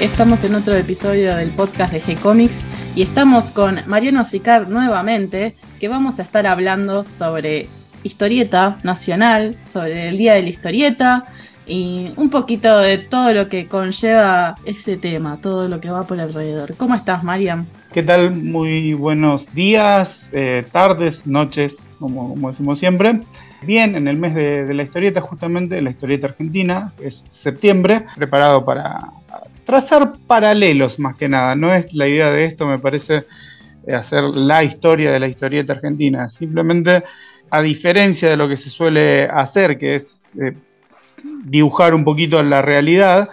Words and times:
estamos 0.00 0.44
en 0.44 0.54
otro 0.54 0.74
episodio 0.76 1.34
del 1.34 1.50
podcast 1.50 1.92
de 1.92 2.00
G-Comics 2.00 2.64
y 2.94 3.02
estamos 3.02 3.50
con 3.50 3.80
Mariano 3.86 4.24
Sicar 4.24 4.68
nuevamente, 4.68 5.56
que 5.80 5.88
vamos 5.88 6.20
a 6.20 6.22
estar 6.22 6.46
hablando 6.46 7.04
sobre 7.04 7.66
historieta 8.04 8.78
nacional, 8.84 9.56
sobre 9.64 10.08
el 10.08 10.18
Día 10.18 10.34
de 10.34 10.42
la 10.42 10.48
Historieta 10.48 11.24
y 11.66 12.10
un 12.16 12.30
poquito 12.30 12.78
de 12.78 12.98
todo 12.98 13.32
lo 13.32 13.48
que 13.48 13.66
conlleva 13.66 14.54
ese 14.64 14.96
tema, 14.96 15.38
todo 15.42 15.68
lo 15.68 15.80
que 15.80 15.90
va 15.90 16.04
por 16.04 16.20
alrededor. 16.20 16.76
¿Cómo 16.76 16.94
estás, 16.94 17.24
Mariam? 17.24 17.66
¿Qué 17.92 18.02
tal? 18.04 18.34
Muy 18.34 18.94
buenos 18.94 19.52
días, 19.52 20.30
eh, 20.32 20.64
tardes, 20.70 21.26
noches, 21.26 21.90
como, 21.98 22.36
decimos 22.50 22.78
siempre. 22.78 23.20
Bien, 23.62 23.96
en 23.96 24.06
el 24.06 24.16
mes 24.16 24.34
de, 24.36 24.72
la 24.72 24.84
historieta, 24.84 25.20
justamente, 25.20 25.82
la 25.82 25.90
historieta 25.90 26.28
argentina, 26.28 26.92
es 27.02 27.24
septiembre, 27.28 28.04
preparado 28.16 28.64
para 28.64 29.00
trazar 29.68 30.14
paralelos 30.26 30.98
más 30.98 31.14
que 31.14 31.28
nada. 31.28 31.54
No 31.54 31.74
es 31.74 31.92
la 31.92 32.08
idea 32.08 32.30
de 32.30 32.46
esto, 32.46 32.66
me 32.66 32.78
parece, 32.78 33.26
eh, 33.86 33.94
hacer 33.94 34.24
la 34.24 34.64
historia 34.64 35.12
de 35.12 35.20
la 35.20 35.28
historieta 35.28 35.74
argentina. 35.74 36.26
Simplemente, 36.26 37.04
a 37.50 37.60
diferencia 37.60 38.30
de 38.30 38.38
lo 38.38 38.48
que 38.48 38.56
se 38.56 38.70
suele 38.70 39.24
hacer, 39.24 39.76
que 39.76 39.96
es 39.96 40.38
eh, 40.40 40.56
dibujar 41.44 41.92
un 41.92 42.02
poquito 42.02 42.42
la 42.42 42.62
realidad, 42.62 43.28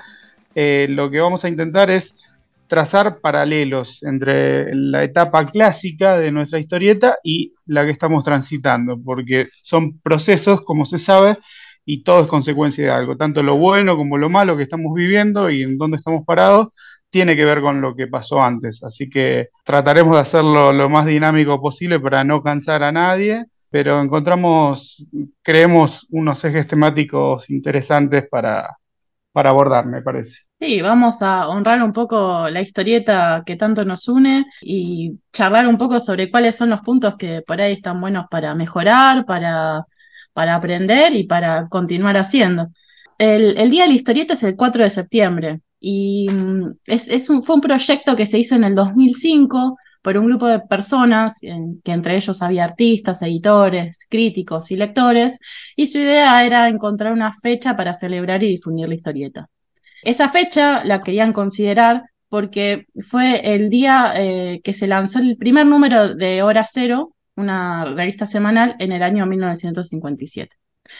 eh, 0.55 0.87
lo 0.89 1.09
que 1.09 1.21
vamos 1.21 1.45
a 1.45 1.47
intentar 1.47 1.89
es 1.89 2.27
trazar 2.67 3.19
paralelos 3.19 4.03
entre 4.03 4.75
la 4.75 5.05
etapa 5.05 5.45
clásica 5.45 6.17
de 6.17 6.33
nuestra 6.33 6.59
historieta 6.59 7.15
y 7.23 7.53
la 7.65 7.85
que 7.85 7.91
estamos 7.91 8.25
transitando, 8.25 8.99
porque 9.01 9.47
son 9.63 9.99
procesos, 9.99 10.63
como 10.63 10.83
se 10.83 10.97
sabe, 10.97 11.37
y 11.85 12.03
todo 12.03 12.23
es 12.23 12.27
consecuencia 12.27 12.85
de 12.85 12.91
algo, 12.91 13.17
tanto 13.17 13.43
lo 13.43 13.57
bueno 13.57 13.95
como 13.95 14.17
lo 14.17 14.29
malo 14.29 14.57
que 14.57 14.63
estamos 14.63 14.93
viviendo 14.93 15.49
y 15.49 15.63
en 15.63 15.77
dónde 15.77 15.97
estamos 15.97 16.25
parados, 16.25 16.69
tiene 17.09 17.35
que 17.35 17.45
ver 17.45 17.61
con 17.61 17.81
lo 17.81 17.95
que 17.95 18.07
pasó 18.07 18.41
antes. 18.41 18.83
Así 18.83 19.09
que 19.09 19.49
trataremos 19.63 20.15
de 20.15 20.21
hacerlo 20.21 20.73
lo 20.73 20.89
más 20.89 21.05
dinámico 21.05 21.61
posible 21.61 21.99
para 21.99 22.23
no 22.23 22.41
cansar 22.43 22.83
a 22.83 22.91
nadie 22.91 23.45
pero 23.75 24.01
encontramos, 24.01 25.05
creemos, 25.41 26.07
unos 26.11 26.45
ejes 26.45 26.65
temáticos 26.65 27.49
interesantes 27.49 28.25
para, 28.29 28.77
para 29.33 29.49
abordar, 29.49 29.85
me 29.85 30.01
parece. 30.01 30.43
Sí, 30.57 30.81
vamos 30.81 31.21
a 31.21 31.49
honrar 31.49 31.83
un 31.83 31.91
poco 31.91 32.47
la 32.47 32.61
historieta 32.61 33.43
que 33.45 33.57
tanto 33.57 33.83
nos 33.83 34.07
une 34.07 34.45
y 34.61 35.19
charlar 35.33 35.67
un 35.67 35.77
poco 35.77 35.99
sobre 35.99 36.31
cuáles 36.31 36.55
son 36.55 36.69
los 36.69 36.79
puntos 36.79 37.17
que 37.17 37.41
por 37.45 37.59
ahí 37.59 37.73
están 37.73 37.99
buenos 37.99 38.27
para 38.31 38.55
mejorar, 38.55 39.25
para, 39.25 39.83
para 40.35 40.55
aprender 40.55 41.15
y 41.15 41.23
para 41.23 41.69
continuar 41.69 42.17
haciendo. 42.17 42.67
El, 43.17 43.69
Día 43.69 43.83
de 43.83 43.89
la 43.89 43.95
Historieta 43.95 44.33
es 44.33 44.43
el 44.43 44.57
4 44.57 44.83
de 44.83 44.89
septiembre 44.89 45.61
y 45.79 46.27
mm, 46.29 46.71
es, 46.87 47.25
fue 47.25 47.55
un 47.55 47.61
proyecto 47.61 48.17
que 48.17 48.25
se 48.25 48.37
hizo 48.37 48.55
en 48.55 48.65
el 48.65 48.75
2005 48.75 49.77
por 50.01 50.17
un 50.17 50.25
grupo 50.25 50.47
de 50.47 50.59
personas, 50.59 51.39
que 51.39 51.91
entre 51.91 52.17
ellos 52.17 52.41
había 52.41 52.65
artistas, 52.65 53.21
editores, 53.21 54.05
críticos 54.09 54.69
y 54.71 54.75
lectores, 54.75 55.39
y 55.77 55.87
su 55.87 55.99
idea 55.99 56.45
era 56.45 56.67
encontrar 56.67 57.13
una 57.13 57.31
fecha 57.31 57.77
para 57.77 57.93
celebrar 57.93 58.43
y 58.43 58.49
difundir 58.49 58.89
la 58.89 58.95
historieta. 58.95 59.47
Esa 60.03 60.27
fecha 60.27 60.83
la 60.83 61.01
querían 61.01 61.31
considerar 61.31 62.03
porque 62.27 62.87
fue 63.09 63.55
el 63.55 63.69
día 63.69 64.13
eh, 64.17 64.59
que 64.63 64.73
se 64.73 64.87
lanzó 64.87 65.19
el 65.19 65.37
primer 65.37 65.65
número 65.65 66.13
de 66.13 66.43
Hora 66.43 66.65
Cero, 66.69 67.14
una 67.35 67.85
revista 67.85 68.27
semanal, 68.27 68.75
en 68.79 68.91
el 68.91 69.03
año 69.03 69.25
1957. 69.25 70.55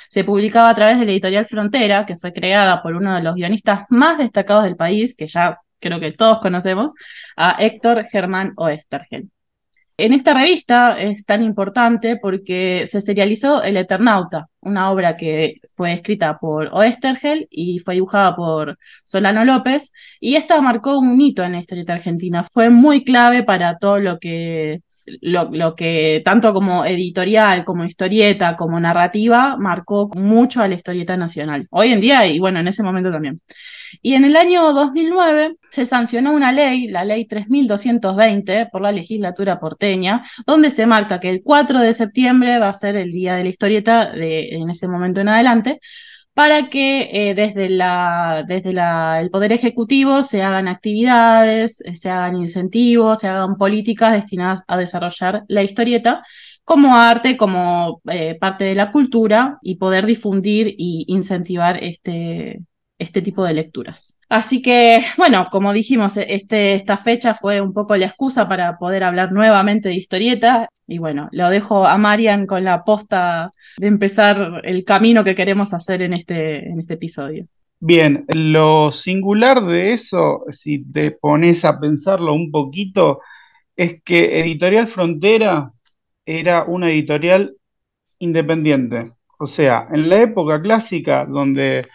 Se 0.10 0.24
publicaba 0.24 0.70
a 0.70 0.76
través 0.76 1.00
de 1.00 1.06
la 1.06 1.12
editorial 1.12 1.46
Frontera, 1.46 2.06
que 2.06 2.18
fue 2.18 2.34
creada 2.34 2.82
por 2.82 2.96
uno 2.96 3.16
de 3.16 3.22
los 3.22 3.36
guionistas 3.36 3.86
más 3.90 4.18
destacados 4.18 4.64
del 4.64 4.76
país, 4.76 5.16
que 5.16 5.28
ya 5.28 5.60
creo 5.80 6.00
que 6.00 6.12
todos 6.12 6.40
conocemos, 6.40 6.94
a 7.38 7.56
Héctor 7.60 8.06
Germán 8.06 8.54
Oestergel. 8.58 9.30
En 9.98 10.12
esta 10.12 10.34
revista 10.34 11.00
es 11.00 11.26
tan 11.26 11.42
importante 11.42 12.18
porque 12.18 12.86
se 12.86 13.00
serializó 13.00 13.64
El 13.64 13.78
Eternauta, 13.78 14.48
una 14.60 14.92
obra 14.92 15.16
que 15.16 15.62
fue 15.72 15.94
escrita 15.94 16.38
por 16.38 16.68
Oestergel 16.74 17.48
y 17.50 17.80
fue 17.80 17.94
dibujada 17.94 18.36
por 18.36 18.78
Solano 19.06 19.46
López, 19.46 19.94
y 20.20 20.36
esta 20.36 20.60
marcó 20.60 21.00
un 21.00 21.20
hito 21.22 21.44
en 21.46 21.54
la 21.54 21.60
historieta 21.60 21.94
argentina. 21.94 22.44
Fue 22.44 22.70
muy 22.70 23.06
clave 23.06 23.44
para 23.44 23.78
todo 23.78 24.00
lo 24.00 24.20
que 24.20 24.82
lo, 25.22 25.76
que 25.76 26.22
tanto 26.26 26.54
como 26.54 26.86
editorial, 26.86 27.64
como 27.64 27.86
historieta, 27.86 28.56
como 28.56 28.80
narrativa, 28.80 29.56
marcó 29.58 30.10
mucho 30.16 30.62
a 30.62 30.68
la 30.68 30.76
historieta 30.76 31.18
nacional. 31.18 31.68
Hoy 31.72 31.92
en 31.92 32.00
día 32.00 32.26
y 32.28 32.40
bueno, 32.40 32.60
en 32.60 32.68
ese 32.68 32.84
momento 32.84 33.12
también. 33.12 33.38
Y 34.02 34.14
en 34.14 34.26
el 34.26 34.36
año 34.36 34.74
2009 34.74 35.56
se 35.70 35.86
sancionó 35.86 36.34
una 36.34 36.52
ley, 36.52 36.88
la 36.88 37.06
ley 37.06 37.26
3220, 37.26 38.68
por 38.72 38.82
la 38.82 38.92
legislatura 38.92 39.60
porteña, 39.60 40.24
donde 40.46 40.72
se 40.72 40.86
marca 40.86 41.20
que 41.20 41.30
el 41.30 41.42
4 41.44 41.80
de 41.80 41.94
septiembre 41.94 42.60
va 42.60 42.70
a 42.70 42.74
ser 42.74 42.96
el 42.96 43.12
día 43.12 43.36
de 43.36 43.44
la 43.44 43.50
historieta 43.50 44.12
de, 44.12 44.50
en 44.50 44.70
ese 44.70 44.88
momento 44.88 45.22
en 45.22 45.30
adelante, 45.30 45.80
para 46.36 46.70
que 46.70 47.30
eh, 47.30 47.34
desde, 47.34 47.70
la, 47.70 48.44
desde 48.46 48.74
la, 48.74 49.22
el 49.22 49.32
Poder 49.32 49.54
Ejecutivo 49.54 50.22
se 50.22 50.44
hagan 50.44 50.68
actividades, 50.68 51.82
eh, 51.82 51.96
se 51.96 52.10
hagan 52.10 52.36
incentivos, 52.36 53.20
se 53.22 53.30
hagan 53.30 53.56
políticas 53.56 54.14
destinadas 54.14 54.64
a 54.68 54.78
desarrollar 54.78 55.46
la 55.48 55.64
historieta 55.64 56.24
como 56.66 56.98
arte, 56.98 57.38
como 57.38 58.02
eh, 58.12 58.36
parte 58.40 58.66
de 58.66 58.76
la 58.76 58.92
cultura 58.92 59.60
y 59.62 59.76
poder 59.78 60.06
difundir 60.06 60.76
y 60.78 61.06
incentivar 61.08 61.82
este, 61.82 62.62
este 63.00 63.22
tipo 63.22 63.46
de 63.46 63.54
lecturas. 63.54 64.15
Así 64.28 64.62
que, 64.62 65.02
bueno, 65.18 65.48
como 65.52 65.72
dijimos, 65.74 66.18
e, 66.18 66.34
este, 66.36 66.74
esta 66.74 66.98
fecha 66.98 67.34
fue 67.34 67.62
un 67.62 67.74
poco 67.74 67.96
la 67.96 68.08
excusa 68.08 68.48
para 68.48 68.78
poder 68.78 69.04
hablar 69.04 69.32
nuevamente 69.32 69.90
de 69.90 69.96
historieta. 69.96 70.70
Y 70.88 70.98
bueno, 70.98 71.30
lo 71.32 71.50
dejo 71.50 71.86
a 71.86 71.98
Marian 71.98 72.48
con 72.48 72.64
la 72.64 72.84
posta 72.84 73.52
de 73.78 73.88
empezar 73.88 74.62
el 74.64 74.84
camino 74.84 75.24
que 75.24 75.36
queremos 75.36 75.74
hacer 75.74 76.02
en 76.02 76.14
este, 76.14 76.68
en 76.68 76.80
este 76.80 76.96
episodio. 76.96 77.48
Bien, 77.80 78.26
lo 78.34 78.92
singular 78.92 79.62
de 79.62 79.94
eso, 79.94 80.44
si 80.50 80.84
te 80.92 81.12
pones 81.12 81.66
a 81.66 81.80
pensarlo 81.80 82.34
un 82.34 82.50
poquito, 82.50 83.20
es 83.76 84.02
que 84.04 84.40
Editorial 84.40 84.88
Frontera 84.88 85.72
era 86.26 86.64
una 86.64 86.90
editorial 86.90 87.56
independiente. 88.20 89.12
O 89.38 89.46
sea, 89.46 89.88
en 89.92 90.10
la 90.10 90.22
época 90.22 90.62
clásica, 90.62 91.26
donde 91.26 91.88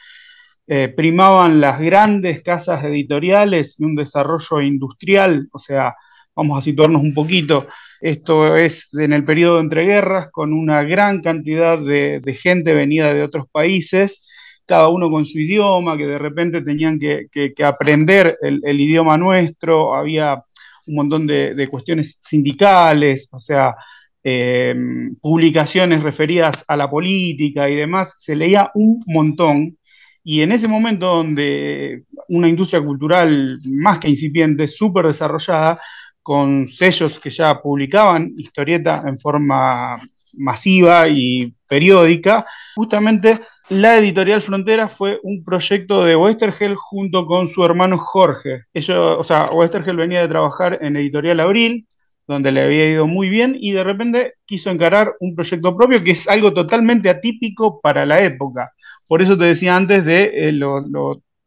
eh, 0.73 0.87
primaban 0.87 1.61
las 1.61 1.81
grandes 1.81 2.45
casas 2.45 2.85
editoriales 2.85 3.75
y 3.81 3.85
un 3.85 3.97
desarrollo 3.97 4.61
industrial, 4.61 5.49
o 5.51 5.59
sea, 5.59 5.97
vamos 6.33 6.59
a 6.59 6.61
situarnos 6.61 7.03
un 7.03 7.13
poquito, 7.13 7.67
esto 8.01 8.55
es 8.55 8.89
en 8.93 9.13
el 9.13 9.25
periodo 9.25 9.57
de 9.57 9.63
entreguerras, 9.63 10.29
con 10.31 10.53
una 10.53 10.85
gran 10.85 11.23
cantidad 11.23 11.77
de, 11.77 12.23
gente 12.41 12.73
venida 12.73 13.13
de 13.13 13.25
otros 13.25 13.47
países, 13.51 14.29
cada 14.65 14.87
uno 14.91 15.11
con 15.11 15.27
su 15.27 15.41
idioma, 15.41 15.97
que 15.97 16.07
de 16.07 16.19
repente 16.19 16.63
tenían 16.63 17.01
que, 17.01 17.53
aprender 17.65 18.39
el, 18.41 18.81
idioma 18.81 19.19
nuestro, 19.19 19.97
había 19.97 20.41
un 20.87 20.95
montón 20.95 21.27
de, 21.27 21.67
cuestiones 21.69 22.17
sindicales, 22.21 23.27
o 23.33 23.41
sea, 23.41 23.75
eh, 24.23 24.73
publicaciones 25.21 26.05
referidas 26.05 26.65
a 26.69 26.77
la 26.77 26.89
política 26.89 27.69
y 27.69 27.75
demás, 27.75 28.15
se 28.19 28.37
leía 28.37 28.71
un 28.75 29.03
montón 29.09 29.77
y 30.23 30.43
en 30.43 30.53
ese 30.53 30.69
momento 30.69 31.07
donde 31.07 32.05
una 32.29 32.49
industria 32.49 32.83
cultural 32.83 33.61
más 33.65 33.99
que 33.99 34.09
incipiente, 34.09 34.69
súper 34.69 35.07
desarrollada, 35.07 35.81
con 36.23 36.67
sellos 36.67 37.19
que 37.19 37.31
ya 37.31 37.61
publicaban 37.61 38.33
historieta 38.37 39.03
en 39.07 39.19
forma 39.19 39.97
masiva 40.35 41.09
y 41.09 41.55
periódica, 41.67 42.47
justamente 42.75 43.41
la 43.71 43.97
editorial 43.97 44.43
Frontera 44.43 44.89
fue 44.89 45.19
un 45.23 45.45
proyecto 45.45 46.05
de 46.05 46.17
Westergel 46.17 46.75
junto 46.77 47.25
con 47.25 47.49
su 47.49 47.65
hermano 47.65 47.99
Jorge. 47.99 48.65
Ellos, 48.75 49.17
o 49.19 49.25
sea, 49.25 49.49
Westergel 49.53 49.97
venía 49.97 50.21
de 50.21 50.29
trabajar 50.29 50.79
en 50.83 50.97
Editorial 50.97 51.41
Abril, 51.41 51.87
donde 52.27 52.53
le 52.53 52.63
había 52.63 52.91
ido 52.91 53.07
muy 53.07 53.29
bien, 53.29 53.57
y 53.59 53.73
de 53.73 53.85
repente 53.85 54.35
quiso 54.45 54.71
encarar 54.71 55.15
un 55.21 55.35
proyecto 55.35 55.77
propio 55.77 56.03
que 56.03 56.11
es 56.13 56.29
algo 56.29 56.53
totalmente 56.53 57.09
atípico 57.09 57.81
para 57.81 58.05
la 58.05 58.19
época. 58.19 58.73
Por 59.11 59.23
eso 59.23 59.37
te 59.37 59.47
decía 59.47 59.75
antes 59.75 60.05
de 60.05 60.31
eh, 60.35 60.61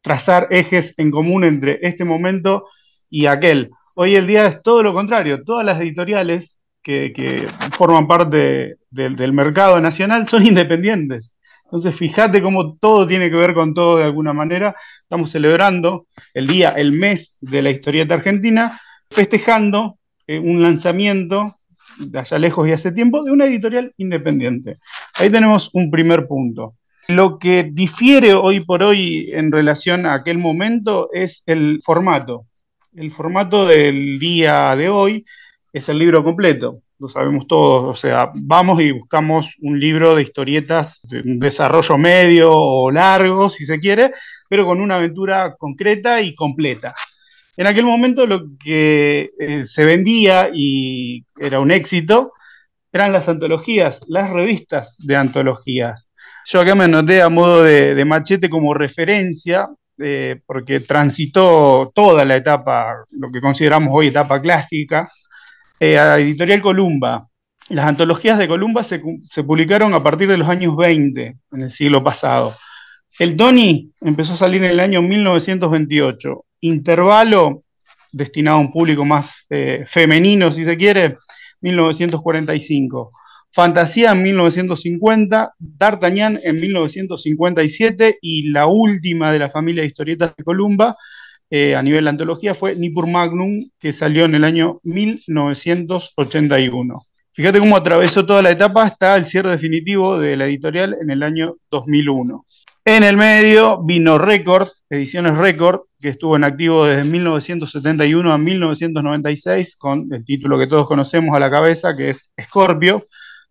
trazar 0.02 0.48
ejes 0.50 0.92
en 0.98 1.10
común 1.10 1.44
entre 1.44 1.78
este 1.80 2.04
momento 2.04 2.66
y 3.08 3.24
aquel. 3.24 3.70
Hoy 3.94 4.16
el 4.16 4.26
día 4.26 4.44
es 4.44 4.62
todo 4.62 4.82
lo 4.82 4.92
contrario. 4.92 5.42
Todas 5.44 5.64
las 5.64 5.80
editoriales 5.80 6.58
que, 6.82 7.48
forman 7.72 8.06
parte 8.06 8.76
del 8.90 9.32
mercado 9.32 9.80
nacional 9.80 10.28
son 10.28 10.44
independientes. 10.46 11.32
Entonces, 11.64 11.96
fíjate 11.96 12.42
cómo 12.42 12.76
todo 12.76 13.06
tiene 13.06 13.30
que 13.30 13.36
ver 13.36 13.54
con 13.54 13.72
todo 13.72 13.96
de 13.96 14.04
alguna 14.04 14.34
manera. 14.34 14.76
Estamos 15.00 15.30
celebrando 15.30 16.06
el 16.34 16.46
día, 16.46 16.74
el 16.76 16.92
mes 16.92 17.38
de 17.40 17.62
la 17.62 17.70
historieta 17.70 18.12
argentina, 18.12 18.78
festejando 19.08 19.96
eh, 20.26 20.38
un 20.38 20.60
lanzamiento 20.60 21.60
de 21.98 22.18
allá 22.18 22.38
lejos 22.38 22.68
y 22.68 22.72
hace 22.72 22.92
tiempo 22.92 23.24
de 23.24 23.30
una 23.30 23.46
editorial 23.46 23.94
independiente. 23.96 24.80
Ahí 25.14 25.30
tenemos 25.30 25.70
un 25.72 25.90
primer 25.90 26.26
punto. 26.26 26.74
Lo 27.08 27.38
que 27.38 27.68
difiere 27.70 28.34
hoy 28.34 28.60
por 28.60 28.82
hoy 28.82 29.30
en 29.32 29.52
relación 29.52 30.06
a 30.06 30.14
aquel 30.14 30.38
momento 30.38 31.10
es 31.12 31.42
el 31.46 31.80
formato. 31.84 32.46
El 32.94 33.12
formato 33.12 33.66
del 33.66 34.18
día 34.18 34.74
de 34.76 34.88
hoy 34.88 35.26
es 35.72 35.88
el 35.88 35.98
libro 35.98 36.22
completo, 36.22 36.76
lo 36.98 37.08
sabemos 37.08 37.46
todos, 37.48 37.84
o 37.84 38.00
sea, 38.00 38.30
vamos 38.34 38.80
y 38.80 38.92
buscamos 38.92 39.56
un 39.60 39.78
libro 39.78 40.14
de 40.14 40.22
historietas 40.22 41.00
de 41.02 41.22
desarrollo 41.24 41.98
medio 41.98 42.50
o 42.50 42.90
largo, 42.90 43.50
si 43.50 43.66
se 43.66 43.80
quiere, 43.80 44.12
pero 44.48 44.64
con 44.64 44.80
una 44.80 44.94
aventura 44.94 45.56
concreta 45.58 46.22
y 46.22 46.34
completa. 46.34 46.94
En 47.56 47.66
aquel 47.66 47.84
momento 47.84 48.26
lo 48.26 48.44
que 48.58 49.30
eh, 49.38 49.62
se 49.64 49.84
vendía 49.84 50.50
y 50.54 51.24
era 51.36 51.60
un 51.60 51.70
éxito 51.70 52.30
eran 52.92 53.12
las 53.12 53.28
antologías, 53.28 54.02
las 54.06 54.30
revistas 54.30 54.96
de 54.98 55.16
antologías. 55.16 56.08
Yo 56.46 56.60
acá 56.60 56.74
me 56.74 56.84
anoté 56.84 57.22
a 57.22 57.30
modo 57.30 57.62
de, 57.62 58.04
machete 58.04 58.50
como 58.50 58.74
referencia, 58.74 59.68
eh, 59.98 60.40
porque 60.46 60.80
transitó 60.80 61.90
toda 61.94 62.24
la 62.24 62.36
etapa, 62.36 63.04
lo 63.12 63.30
que 63.30 63.40
consideramos 63.40 63.90
hoy 63.92 64.08
etapa 64.08 64.42
clásica, 64.42 65.08
eh, 65.80 65.98
a 65.98 66.18
Editorial 66.18 66.60
Columba. 66.60 67.26
Las 67.70 67.86
antologías 67.86 68.38
de 68.38 68.46
Columba 68.46 68.84
se, 68.84 69.00
publicaron 69.46 69.94
a 69.94 70.02
partir 70.02 70.28
de 70.28 70.36
los 70.36 70.48
años 70.48 70.76
20, 70.76 71.36
en 71.52 71.62
el 71.62 71.70
siglo 71.70 72.04
pasado. 72.04 72.54
El 73.18 73.36
Tony 73.36 73.90
empezó 74.02 74.34
a 74.34 74.36
salir 74.36 74.62
en 74.62 74.70
el 74.70 74.80
año 74.80 75.00
1928. 75.00 76.44
Intervalo, 76.60 77.62
destinado 78.12 78.58
a 78.58 78.60
un 78.60 78.70
público 78.70 79.04
más 79.06 79.46
eh, 79.48 79.84
femenino, 79.86 80.52
si 80.52 80.64
se 80.66 80.76
quiere, 80.76 81.16
1945. 81.62 83.10
Fantasía 83.54 84.10
en 84.10 84.22
1950, 84.24 85.54
D'Artagnan 85.60 86.40
en 86.42 86.56
1957 86.56 88.18
y 88.20 88.50
la 88.50 88.66
última 88.66 89.30
de 89.30 89.38
la 89.38 89.48
familia 89.48 89.82
de 89.82 89.86
historietas 89.86 90.34
de 90.36 90.42
Columba 90.42 90.96
eh, 91.50 91.76
a 91.76 91.82
nivel 91.82 92.02
de 92.02 92.10
antología 92.10 92.52
fue 92.52 92.74
Nippur 92.74 93.06
Magnum, 93.06 93.70
que 93.78 93.92
salió 93.92 94.24
en 94.24 94.34
el 94.34 94.42
año 94.42 94.80
1981. 94.82 97.00
Fíjate 97.30 97.60
cómo 97.60 97.76
atravesó 97.76 98.26
toda 98.26 98.42
la 98.42 98.50
etapa 98.50 98.82
hasta 98.82 99.14
el 99.14 99.24
cierre 99.24 99.52
definitivo 99.52 100.18
de 100.18 100.36
la 100.36 100.46
editorial 100.46 100.96
en 101.00 101.10
el 101.10 101.22
año 101.22 101.54
2001. 101.70 102.44
En 102.84 103.04
el 103.04 103.16
medio 103.16 103.84
vino 103.84 104.18
Record, 104.18 104.66
Ediciones 104.90 105.38
Record, 105.38 105.82
que 106.00 106.08
estuvo 106.08 106.34
en 106.34 106.42
activo 106.42 106.86
desde 106.86 107.04
1971 107.04 108.32
a 108.32 108.36
1996, 108.36 109.76
con 109.76 110.12
el 110.12 110.24
título 110.24 110.58
que 110.58 110.66
todos 110.66 110.88
conocemos 110.88 111.36
a 111.36 111.40
la 111.40 111.52
cabeza, 111.52 111.94
que 111.94 112.10
es 112.10 112.32
Scorpio, 112.42 113.04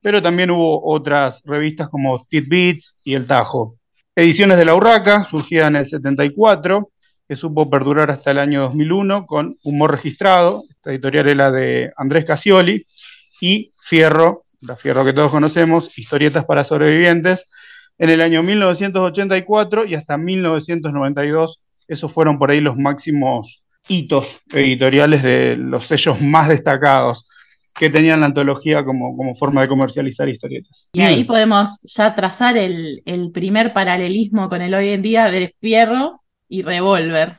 pero 0.03 0.21
también 0.21 0.51
hubo 0.51 0.85
otras 0.85 1.41
revistas 1.45 1.87
como 1.87 2.23
Tidbits 2.23 2.97
y 3.05 3.15
El 3.15 3.25
Tajo. 3.25 3.77
Ediciones 4.15 4.57
de 4.57 4.65
la 4.65 4.75
Urraca, 4.75 5.23
surgida 5.23 5.67
en 5.67 5.77
el 5.77 5.85
74, 5.85 6.91
que 7.27 7.35
supo 7.35 7.69
perdurar 7.69 8.11
hasta 8.11 8.31
el 8.31 8.39
año 8.39 8.63
2001 8.63 9.25
con 9.25 9.57
Humor 9.63 9.91
Registrado, 9.91 10.61
esta 10.69 10.91
editorial 10.91 11.29
era 11.29 11.51
de 11.51 11.91
Andrés 11.95 12.25
Casioli, 12.25 12.85
y 13.39 13.71
Fierro, 13.81 14.43
la 14.59 14.75
Fierro 14.75 15.05
que 15.05 15.13
todos 15.13 15.31
conocemos, 15.31 15.97
Historietas 15.97 16.43
para 16.43 16.65
Sobrevivientes, 16.65 17.49
en 17.97 18.09
el 18.09 18.21
año 18.21 18.43
1984 18.43 19.85
y 19.85 19.95
hasta 19.95 20.17
1992. 20.17 21.61
Esos 21.87 22.11
fueron 22.11 22.37
por 22.37 22.51
ahí 22.51 22.59
los 22.59 22.77
máximos 22.77 23.63
hitos 23.87 24.41
editoriales 24.51 25.23
de 25.23 25.55
los 25.57 25.85
sellos 25.85 26.21
más 26.21 26.49
destacados 26.49 27.29
que 27.73 27.89
tenían 27.89 28.19
la 28.19 28.27
antología 28.27 28.85
como, 28.85 29.17
como 29.17 29.33
forma 29.35 29.61
de 29.61 29.67
comercializar 29.67 30.29
historietas. 30.29 30.89
Y 30.93 31.01
ahí 31.01 31.23
podemos 31.23 31.81
ya 31.83 32.13
trazar 32.13 32.57
el, 32.57 33.01
primer 33.33 33.73
paralelismo 33.73 34.49
con 34.49 34.61
el 34.61 34.73
hoy 34.73 34.89
en 34.89 35.01
día 35.01 35.31
de 35.31 35.55
Fierro 35.59 36.21
y 36.47 36.61
Revolver, 36.61 37.33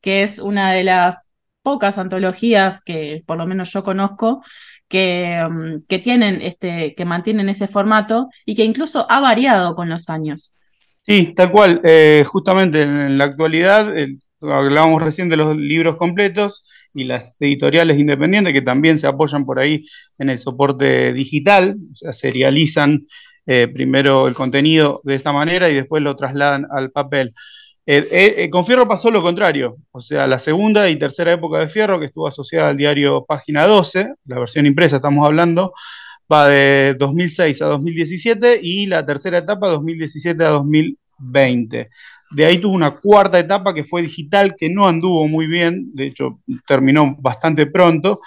que 0.00 0.22
es 0.24 0.38
una 0.38 0.72
de 0.72 0.84
las 0.84 1.20
pocas 1.62 1.98
antologías 1.98 2.80
que 2.80 3.22
por 3.26 3.38
lo 3.38 3.46
menos 3.46 3.72
yo 3.72 3.84
conozco 3.84 4.42
que, 4.88 5.46
mm, 5.48 5.86
que, 5.86 5.98
tienen 5.98 6.40
este, 6.42 6.94
que 6.94 7.04
mantienen 7.04 7.48
ese 7.48 7.68
formato 7.68 8.28
y 8.44 8.56
que 8.56 8.64
incluso 8.64 9.06
ha 9.08 9.20
variado 9.20 9.74
con 9.76 9.88
los 9.88 10.08
años. 10.08 10.54
Sí, 11.02 11.34
tal 11.34 11.52
cual. 11.52 11.80
Eh, 11.84 12.24
justamente 12.26 12.82
en 12.82 13.16
la 13.16 13.24
actualidad, 13.24 13.94
hablábamos 14.40 15.02
recién 15.02 15.28
de 15.28 15.36
los 15.36 15.56
libros 15.56 15.96
completos, 15.96 16.64
y 16.94 17.04
las 17.04 17.36
editoriales 17.40 17.98
independientes 17.98 18.52
que 18.52 18.62
también 18.62 18.98
se 18.98 19.06
apoyan 19.06 19.44
por 19.44 19.58
ahí 19.58 19.84
en 20.18 20.30
el 20.30 20.38
soporte 20.38 21.12
digital, 21.12 21.76
o 21.92 21.96
sea, 21.96 22.12
serializan 22.12 23.06
eh, 23.46 23.68
primero 23.72 24.28
el 24.28 24.34
contenido 24.34 25.00
de 25.04 25.14
esta 25.14 25.32
manera 25.32 25.70
y 25.70 25.74
después 25.74 26.02
lo 26.02 26.16
trasladan 26.16 26.66
al 26.70 26.90
papel. 26.90 27.32
Eh, 27.86 28.06
eh, 28.36 28.50
con 28.50 28.66
Fierro 28.66 28.86
pasó 28.86 29.10
lo 29.10 29.22
contrario, 29.22 29.78
o 29.92 30.00
sea, 30.00 30.26
la 30.26 30.38
segunda 30.38 30.90
y 30.90 30.98
tercera 30.98 31.32
época 31.32 31.60
de 31.60 31.68
Fierro, 31.68 31.98
que 31.98 32.04
estuvo 32.04 32.28
asociada 32.28 32.68
al 32.68 32.76
diario 32.76 33.24
Página 33.26 33.66
12, 33.66 34.12
la 34.26 34.38
versión 34.38 34.66
impresa 34.66 34.96
estamos 34.96 35.24
hablando, 35.24 35.72
va 36.30 36.48
de 36.48 36.94
2006 36.98 37.62
a 37.62 37.66
2017 37.66 38.60
y 38.62 38.86
la 38.86 39.06
tercera 39.06 39.38
etapa 39.38 39.68
2017 39.68 40.44
a 40.44 40.48
2020. 40.50 41.88
De 42.30 42.44
ahí 42.44 42.58
tuvo 42.58 42.74
una 42.74 42.94
cuarta 42.94 43.38
etapa 43.38 43.74
que 43.74 43.84
fue 43.84 44.02
digital, 44.02 44.54
que 44.56 44.70
no 44.70 44.86
anduvo 44.86 45.26
muy 45.28 45.46
bien, 45.46 45.90
de 45.94 46.06
hecho 46.06 46.40
terminó 46.66 47.16
bastante 47.18 47.66
pronto, 47.66 48.20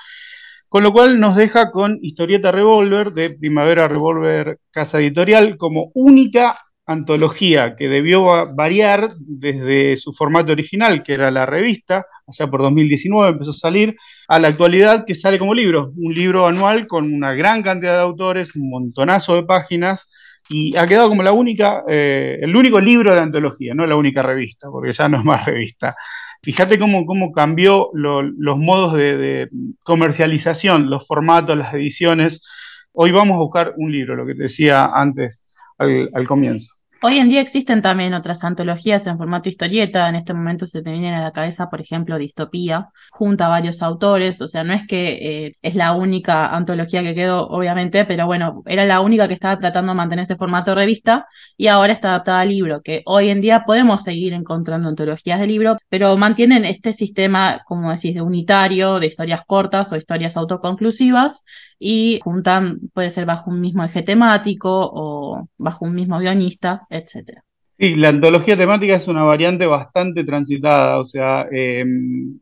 con 0.70 0.84
lo 0.84 0.92
cual 0.92 1.20
nos 1.20 1.36
deja 1.36 1.72
con 1.72 2.00
Historieta 2.02 2.52
Revolver 2.52 3.12
de 3.12 3.32
Primavera 3.32 3.88
Revolver 3.88 4.60
Casa 4.72 5.00
Editorial 5.00 5.58
como 5.58 5.92
única 5.94 6.58
antología 6.86 7.76
que 7.76 7.88
debió 7.88 8.54
variar 8.56 9.14
desde 9.18 9.98
su 9.98 10.14
formato 10.14 10.52
original, 10.52 11.04
que 11.04 11.14
era 11.14 11.32
la 11.32 11.46
revista, 11.46 12.06
sea, 12.32 12.50
por 12.50 12.62
2019 12.62 13.32
empezó 13.32 13.52
a 13.52 13.54
salir, 13.54 13.96
a 14.28 14.40
la 14.40 14.50
actualidad 14.50 15.06
que 15.06 15.16
sale 15.16 15.40
como 15.40 15.54
libro, 15.54 15.92
un 15.96 16.14
libro 16.14 16.46
anual 16.48 16.88
con 16.88 17.14
una 17.14 17.34
gran 17.34 17.64
cantidad 17.64 17.94
de 17.94 18.02
autores, 18.02 18.56
un 18.56 18.70
montonazo 18.70 19.36
de 19.36 19.44
páginas, 19.44 20.12
y 20.52 20.76
ha 20.76 20.86
quedado 20.86 21.08
como 21.08 21.24
la 21.24 21.32
única, 21.32 21.84
eh, 21.88 22.38
el 22.42 22.54
único 22.56 22.80
libro 22.80 23.14
de 23.16 23.22
antología, 23.22 23.74
no 23.74 23.86
la 23.86 23.96
única 23.96 24.22
revista, 24.22 24.70
porque 24.70 24.92
ya 24.92 25.08
no 25.08 25.18
es 25.18 25.24
más 25.24 25.46
revista. 25.46 25.96
Fíjate 26.44 26.78
cómo, 26.78 27.06
cómo 27.06 27.32
cambió 27.32 27.90
los 27.94 28.58
modos 28.58 28.94
de, 28.94 29.50
comercialización, 29.84 30.90
los 30.90 31.08
formatos, 31.08 31.58
las 31.58 31.74
ediciones. 31.74 32.44
Hoy 32.92 33.12
vamos 33.12 33.36
a 33.36 33.40
buscar 33.40 33.74
un 33.78 33.92
libro, 33.92 34.16
lo 34.16 34.26
que 34.26 34.36
te 34.36 34.44
decía 34.44 34.90
antes 34.94 35.44
al 35.78 36.28
comienzo. 36.28 36.81
Hoy 37.04 37.18
en 37.18 37.30
día 37.30 37.42
existen 37.42 37.82
también 37.82 38.14
otras 38.14 38.44
antologías 38.44 39.08
en 39.08 39.18
formato 39.18 39.50
historieta. 39.50 40.08
En 40.08 40.14
este 40.14 40.36
momento 40.36 40.68
se 40.68 40.84
te 40.84 40.92
vienen 40.92 41.16
a 41.16 41.24
la 41.24 41.32
cabeza, 41.32 41.68
por 41.68 41.82
ejemplo, 41.82 42.20
Distopía, 42.20 42.90
junta 43.10 43.48
a 43.48 43.50
varios 43.50 43.82
autores. 43.82 44.40
O 44.40 44.48
sea, 44.48 44.64
no 44.64 44.74
es 44.74 44.86
que 44.86 45.48
eh, 45.48 45.58
es 45.64 45.74
la 45.74 45.94
única 45.94 46.56
antología 46.56 47.02
que 47.02 47.16
quedó, 47.16 47.48
obviamente, 47.48 48.06
pero 48.06 48.28
bueno, 48.28 48.62
era 48.68 48.86
la 48.86 49.02
única 49.02 49.28
que 49.28 49.34
estaba 49.34 49.58
tratando 49.58 49.94
de 49.94 49.98
mantener 49.98 50.24
ese 50.24 50.36
formato 50.36 50.76
revista 50.76 51.26
y 51.58 51.68
ahora 51.68 51.92
está 51.92 52.10
adaptada 52.10 52.42
al 52.42 52.50
libro, 52.50 52.82
que 52.84 53.02
hoy 53.08 53.30
en 53.30 53.42
día 53.42 53.64
podemos 53.66 54.04
seguir 54.04 54.34
encontrando 54.34 54.88
antologías 54.88 55.40
de 55.40 55.48
libro, 55.48 55.78
pero 55.90 56.16
mantienen 56.18 56.66
este 56.66 56.94
sistema, 56.94 57.64
como 57.66 57.90
decís, 57.90 58.14
de 58.14 58.22
unitario, 58.22 59.00
de 59.00 59.08
historias 59.08 59.42
cortas 59.48 59.92
o 59.92 59.96
historias 59.96 60.38
autoconclusivas 60.38 61.46
y 61.80 62.20
juntan, 62.24 62.80
puede 62.94 63.10
ser 63.10 63.26
bajo 63.26 63.50
un 63.50 63.60
mismo 63.60 63.84
eje 63.84 64.04
temático 64.04 64.70
o 64.94 65.48
bajo 65.58 65.86
un 65.86 65.96
mismo 65.96 66.20
guionista, 66.20 66.86
etcétera. 66.92 67.44
Sí, 67.82 67.96
la 67.96 68.10
antología 68.10 68.56
temática 68.56 68.96
es 68.96 69.08
una 69.08 69.24
variante 69.24 69.66
bastante 69.66 70.24
transitada, 70.24 71.00
o 71.00 71.06
sea, 71.06 71.48
em, 71.52 72.38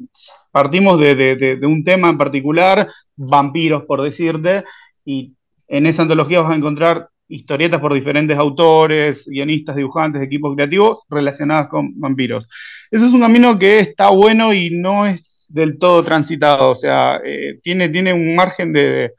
partimos 0.52 1.00
de, 1.00 1.58
un 1.64 1.84
tema 1.84 2.10
en 2.10 2.18
particular, 2.18 2.90
vampiros 3.16 3.86
por 3.86 4.02
decirte, 4.02 4.66
y 5.06 5.34
en 5.68 5.86
esa 5.86 6.02
antología 6.02 6.42
vas 6.42 6.52
a 6.52 6.56
encontrar 6.56 7.08
historietas 7.30 7.80
por 7.80 7.94
diferentes 7.94 8.38
autores, 8.38 9.26
guionistas, 9.28 9.78
dibujantes, 9.78 10.22
equipos 10.22 10.56
creativos 10.56 11.04
relacionadas 11.10 11.70
con 11.70 11.98
vampiros. 11.98 12.46
Ese 12.92 13.06
es 13.06 13.14
un 13.14 13.22
camino 13.22 13.58
que 13.58 13.80
está 13.80 14.10
bueno 14.10 14.54
y 14.54 14.72
no 14.72 15.06
es 15.06 15.48
del 15.50 15.78
todo 15.78 16.04
transitado, 16.04 16.72
o 16.72 16.76
sea, 16.76 17.22
eh, 17.24 17.60
tiene, 17.64 17.88
tiene 17.88 18.12
un 18.12 18.36
margen 18.36 18.74
de, 18.74 19.14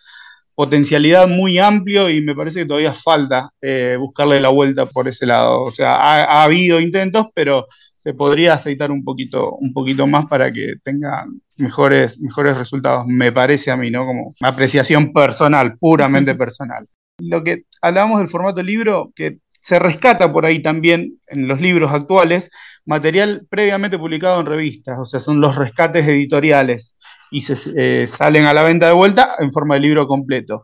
potencialidad 0.61 1.27
muy 1.27 1.59
amplio 1.59 2.11
y 2.11 2.21
me 2.21 2.35
parece 2.35 2.61
que 2.61 2.67
todavía 2.67 2.93
falta 2.93 3.51
eh, 3.63 3.97
buscarle 3.99 4.39
la 4.39 4.51
vuelta 4.51 4.85
por 4.85 5.09
ese 5.09 5.25
lado. 5.25 5.63
O 5.63 5.73
sea, 5.73 5.95
ha, 5.95 6.43
habido 6.43 6.81
intentos, 6.81 7.29
pero 7.35 7.65
se 7.97 8.13
podría 8.13 8.53
aceitar 8.53 8.91
un 8.91 9.03
poquito, 9.03 9.53
un 9.55 9.73
poquito 9.73 10.07
más 10.07 10.27
para 10.27 10.53
que 10.53 10.75
tenga 10.85 11.25
mejores, 11.57 12.21
mejores 12.21 12.59
resultados, 12.59 13.07
me 13.07 13.33
parece 13.33 13.71
a 13.71 13.77
mí, 13.79 13.91
¿no? 13.91 14.05
Como 14.05 14.35
apreciación 14.43 15.15
personal, 15.15 15.79
puramente 15.79 16.35
personal. 16.35 16.87
Lo 17.21 17.43
que 17.43 17.63
hablábamos 17.81 18.19
del 18.19 18.29
formato 18.29 18.63
libro, 18.63 19.13
que 19.17 19.39
se 19.63 19.79
rescata 19.79 20.31
por 20.31 20.45
ahí 20.45 20.61
también 20.61 21.21
en 21.29 21.49
los 21.49 21.63
libros 21.63 21.91
actuales, 21.91 22.51
material 22.85 23.47
previamente 23.49 23.99
publicado 23.99 24.41
en 24.41 24.47
revistas, 24.47 24.99
o 24.99 25.07
sea, 25.07 25.21
son 25.21 25.41
los 25.41 25.57
rescates 25.57 26.07
editoriales 26.07 26.99
y 27.31 27.43
se 27.43 27.55
eh, 27.77 28.07
salen 28.07 28.47
a 28.47 28.55
la 28.55 28.63
venta 28.63 28.87
de 28.87 28.93
vuelta 28.93 29.37
en 29.39 29.53
forma 29.53 29.75
de 29.75 29.81
libro 29.81 30.07
completo. 30.07 30.63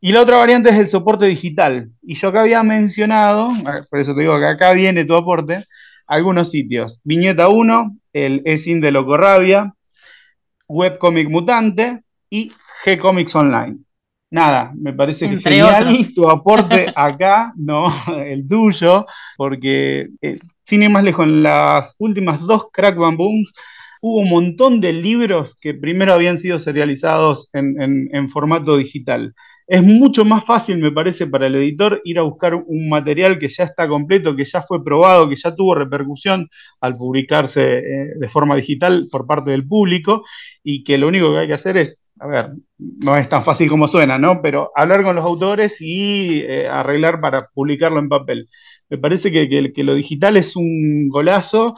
Y 0.00 0.12
la 0.12 0.20
otra 0.20 0.36
variante 0.36 0.68
es 0.70 0.76
el 0.76 0.88
soporte 0.88 1.24
digital. 1.26 1.90
Y 2.02 2.14
yo 2.14 2.28
acá 2.28 2.42
había 2.42 2.62
mencionado, 2.62 3.50
por 3.90 4.00
eso 4.00 4.14
te 4.14 4.20
digo 4.20 4.38
que 4.38 4.46
acá 4.46 4.72
viene 4.74 5.04
tu 5.04 5.14
aporte, 5.14 5.64
algunos 6.06 6.50
sitios. 6.50 7.00
Viñeta 7.04 7.48
1, 7.48 7.96
el 8.12 8.42
ESIN 8.44 8.80
de 8.80 8.90
Locorrabia, 8.90 9.72
Webcomic 10.68 11.28
Mutante 11.30 12.02
y 12.28 12.52
G-Comics 12.84 13.34
Online. 13.34 13.78
Nada, 14.30 14.72
me 14.74 14.92
parece 14.92 15.28
genial 15.38 15.96
tu 16.14 16.28
aporte 16.28 16.86
acá, 16.96 17.52
no 17.56 17.86
el 18.26 18.46
tuyo, 18.46 19.06
porque 19.36 20.08
eh, 20.20 20.38
sin 20.64 20.82
ir 20.82 20.90
más 20.90 21.04
lejos, 21.04 21.24
en 21.24 21.42
las 21.42 21.94
últimas 21.98 22.40
dos 22.40 22.66
Crack 22.72 22.96
Booms 22.96 23.52
hubo 24.06 24.20
un 24.20 24.28
montón 24.28 24.80
de 24.80 24.92
libros 24.92 25.56
que 25.60 25.72
primero 25.72 26.12
habían 26.12 26.36
sido 26.36 26.58
serializados 26.58 27.48
en 27.52 28.28
formato 28.28 28.76
digital 28.76 29.34
es 29.66 29.82
mucho 29.82 30.24
más 30.24 30.44
fácil, 30.44 30.78
me 30.78 30.92
parece, 30.92 31.26
para 31.26 31.46
el 31.46 31.54
editor 31.54 32.00
ir 32.04 32.18
a 32.18 32.22
buscar 32.22 32.54
un 32.54 32.88
material 32.88 33.38
que 33.38 33.48
ya 33.48 33.64
está 33.64 33.88
completo, 33.88 34.36
que 34.36 34.44
ya 34.44 34.62
fue 34.62 34.84
probado, 34.84 35.28
que 35.28 35.36
ya 35.36 35.54
tuvo 35.54 35.74
repercusión 35.74 36.48
al 36.80 36.96
publicarse 36.96 37.78
eh, 37.78 38.08
de 38.18 38.28
forma 38.28 38.56
digital 38.56 39.06
por 39.10 39.26
parte 39.26 39.52
del 39.52 39.66
público 39.66 40.22
y 40.62 40.84
que 40.84 40.98
lo 40.98 41.08
único 41.08 41.32
que 41.32 41.38
hay 41.38 41.46
que 41.46 41.54
hacer 41.54 41.78
es, 41.78 41.98
a 42.20 42.26
ver, 42.26 42.50
no 42.78 43.16
es 43.16 43.28
tan 43.28 43.42
fácil 43.42 43.68
como 43.70 43.88
suena, 43.88 44.18
¿no? 44.18 44.42
Pero 44.42 44.70
hablar 44.76 45.02
con 45.02 45.16
los 45.16 45.24
autores 45.24 45.80
y 45.80 46.40
eh, 46.42 46.68
arreglar 46.68 47.20
para 47.20 47.48
publicarlo 47.48 48.00
en 48.00 48.08
papel. 48.08 48.48
Me 48.90 48.98
parece 48.98 49.32
que, 49.32 49.72
que 49.72 49.84
lo 49.84 49.94
digital 49.94 50.36
es 50.36 50.56
un 50.56 51.08
golazo 51.08 51.74